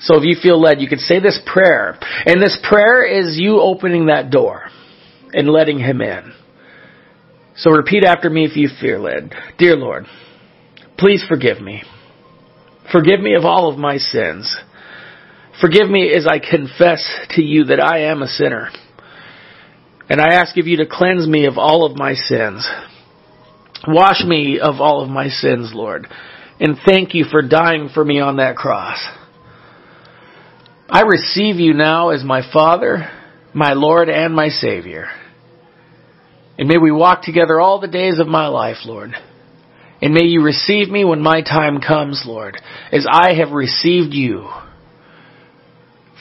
So 0.00 0.16
if 0.16 0.24
you 0.24 0.36
feel 0.40 0.60
led, 0.60 0.80
you 0.80 0.88
can 0.88 0.98
say 0.98 1.20
this 1.20 1.40
prayer. 1.44 1.98
And 2.26 2.40
this 2.40 2.58
prayer 2.68 3.04
is 3.04 3.36
you 3.38 3.60
opening 3.60 4.06
that 4.06 4.30
door 4.30 4.64
and 5.32 5.48
letting 5.48 5.78
him 5.78 6.00
in. 6.00 6.32
So 7.56 7.70
repeat 7.70 8.04
after 8.04 8.30
me 8.30 8.44
if 8.44 8.56
you 8.56 8.68
feel 8.80 9.00
led. 9.00 9.34
Dear 9.58 9.76
Lord, 9.76 10.06
please 10.96 11.24
forgive 11.28 11.60
me. 11.60 11.82
Forgive 12.92 13.20
me 13.20 13.34
of 13.34 13.44
all 13.44 13.70
of 13.70 13.78
my 13.78 13.98
sins. 13.98 14.56
Forgive 15.60 15.90
me 15.90 16.12
as 16.14 16.26
I 16.26 16.38
confess 16.38 17.04
to 17.30 17.42
you 17.42 17.64
that 17.64 17.80
I 17.80 18.04
am 18.04 18.22
a 18.22 18.28
sinner. 18.28 18.70
And 20.08 20.20
I 20.20 20.34
ask 20.34 20.56
of 20.56 20.66
you 20.66 20.78
to 20.78 20.86
cleanse 20.90 21.26
me 21.26 21.46
of 21.46 21.58
all 21.58 21.84
of 21.84 21.96
my 21.96 22.14
sins. 22.14 22.66
Wash 23.86 24.24
me 24.24 24.60
of 24.60 24.80
all 24.80 25.02
of 25.02 25.10
my 25.10 25.28
sins, 25.28 25.72
Lord. 25.74 26.06
And 26.60 26.76
thank 26.86 27.14
you 27.14 27.24
for 27.24 27.42
dying 27.42 27.90
for 27.92 28.04
me 28.04 28.20
on 28.20 28.36
that 28.36 28.56
cross. 28.56 28.98
I 30.90 31.02
receive 31.02 31.56
you 31.56 31.74
now 31.74 32.10
as 32.10 32.24
my 32.24 32.40
Father, 32.50 33.10
my 33.52 33.74
Lord, 33.74 34.08
and 34.08 34.34
my 34.34 34.48
Savior. 34.48 35.08
And 36.58 36.66
may 36.66 36.78
we 36.78 36.90
walk 36.90 37.22
together 37.22 37.60
all 37.60 37.78
the 37.78 37.88
days 37.88 38.18
of 38.18 38.26
my 38.26 38.46
life, 38.48 38.78
Lord. 38.86 39.12
And 40.00 40.14
may 40.14 40.24
you 40.24 40.42
receive 40.42 40.88
me 40.88 41.04
when 41.04 41.20
my 41.20 41.42
time 41.42 41.80
comes, 41.80 42.24
Lord, 42.26 42.56
as 42.90 43.06
I 43.10 43.34
have 43.34 43.50
received 43.50 44.14
you. 44.14 44.48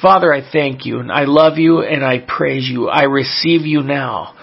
Father, 0.01 0.33
I 0.33 0.41
thank 0.51 0.85
you 0.85 0.99
and 0.99 1.11
I 1.11 1.23
love 1.23 1.57
you 1.57 1.81
and 1.81 2.03
I 2.03 2.19
praise 2.19 2.67
you. 2.69 2.89
I 2.89 3.03
receive 3.03 3.61
you 3.61 3.81
now. 3.81 4.35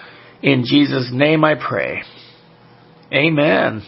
In 0.42 0.64
Jesus' 0.64 1.10
name 1.12 1.44
I 1.44 1.54
pray. 1.54 2.02
Amen. 3.12 3.82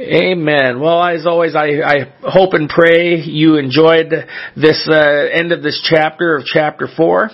Amen. 0.00 0.80
Well, 0.80 1.02
as 1.04 1.26
always, 1.26 1.54
I, 1.54 1.80
I 1.82 2.12
hope 2.22 2.54
and 2.54 2.68
pray 2.68 3.20
you 3.20 3.56
enjoyed 3.56 4.10
this 4.56 4.88
uh, 4.90 4.94
end 4.94 5.52
of 5.52 5.62
this 5.62 5.80
chapter 5.88 6.36
of 6.36 6.44
chapter 6.44 6.88
four. 6.96 7.30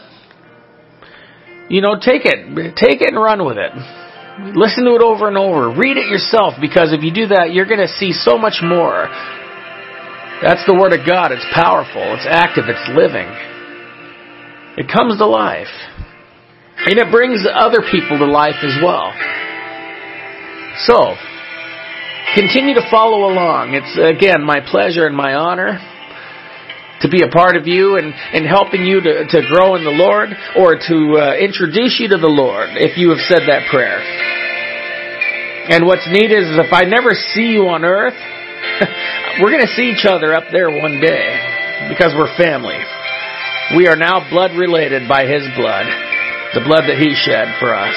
You 1.71 1.81
know, 1.81 1.95
take 1.95 2.23
it, 2.25 2.77
take 2.77 3.01
it 3.01 3.09
and 3.09 3.17
run 3.17 3.47
with 3.47 3.57
it. 3.57 3.73
Listen 4.57 4.85
to 4.85 4.95
it 4.95 5.03
over 5.03 5.29
and 5.29 5.39
over. 5.39 5.71
Read 5.71 5.97
it 5.97 6.09
yourself 6.09 6.55
because 6.61 6.93
if 6.93 7.03
you 7.03 7.13
do 7.13 7.29
that, 7.29 7.53
you're 7.53 7.67
going 7.67 7.81
to 7.81 7.93
see 7.99 8.13
so 8.13 8.37
much 8.37 8.61
more 8.63 9.09
that's 10.41 10.65
the 10.65 10.73
Word 10.73 10.97
of 10.97 11.05
God. 11.05 11.33
It's 11.33 11.45
powerful. 11.53 12.01
It's 12.17 12.25
active. 12.25 12.65
It's 12.65 12.89
living. 12.97 13.29
It 14.81 14.89
comes 14.89 15.21
to 15.21 15.29
life. 15.29 15.69
And 16.81 16.97
it 16.97 17.13
brings 17.13 17.45
other 17.45 17.85
people 17.93 18.17
to 18.17 18.25
life 18.25 18.57
as 18.65 18.81
well. 18.81 19.13
So, 20.89 21.13
continue 22.35 22.75
to 22.75 22.87
follow 22.91 23.31
along. 23.31 23.75
It's, 23.75 23.95
again, 23.99 24.45
my 24.45 24.61
pleasure 24.61 25.07
and 25.07 25.17
my 25.17 25.35
honor 25.35 25.79
to 27.01 27.09
be 27.09 27.23
a 27.23 27.29
part 27.29 27.57
of 27.57 27.67
you 27.67 27.97
and, 27.97 28.13
and 28.13 28.45
helping 28.45 28.85
you 28.85 29.01
to, 29.01 29.25
to 29.25 29.41
grow 29.49 29.75
in 29.75 29.85
the 29.85 29.95
Lord 29.95 30.29
or 30.57 30.77
to 30.77 30.97
uh, 31.17 31.35
introduce 31.41 31.97
you 31.99 32.09
to 32.13 32.21
the 32.21 32.29
Lord 32.29 32.77
if 32.77 32.99
you 32.99 33.09
have 33.11 33.25
said 33.25 33.49
that 33.49 33.69
prayer. 33.73 34.05
And 35.71 35.87
what's 35.87 36.05
neat 36.13 36.29
is 36.29 36.45
if 36.61 36.73
I 36.73 36.85
never 36.85 37.15
see 37.15 37.57
you 37.57 37.69
on 37.73 37.85
earth, 37.85 38.17
we're 39.41 39.53
going 39.53 39.65
to 39.65 39.75
see 39.77 39.89
each 39.89 40.05
other 40.05 40.35
up 40.35 40.53
there 40.53 40.69
one 40.69 41.01
day 41.01 41.89
because 41.89 42.13
we're 42.13 42.33
family. 42.37 42.77
We 43.77 43.89
are 43.89 43.97
now 43.97 44.29
blood 44.29 44.53
related 44.59 45.09
by 45.09 45.25
His 45.25 45.47
blood, 45.57 45.87
the 46.53 46.65
blood 46.67 46.85
that 46.91 46.99
He 47.01 47.17
shed 47.17 47.57
for 47.63 47.73
us. 47.73 47.97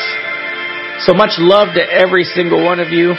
So 1.04 1.12
much 1.12 1.36
love 1.42 1.74
to 1.76 1.84
every 1.84 2.24
single 2.24 2.64
one 2.64 2.80
of 2.80 2.94
you, 2.94 3.18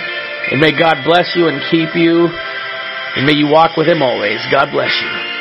and 0.51 0.61
may 0.61 0.73
God 0.73 1.05
bless 1.05 1.35
you 1.37 1.49
and 1.49 1.61
keep 1.71 1.95
you, 1.95 2.29
and 2.29 3.27
may 3.27 3.33
you 3.33 3.49
walk 3.49 3.77
with 3.77 3.87
Him 3.87 4.03
always. 4.03 4.41
God 4.51 4.71
bless 4.71 4.93
you. 5.01 5.34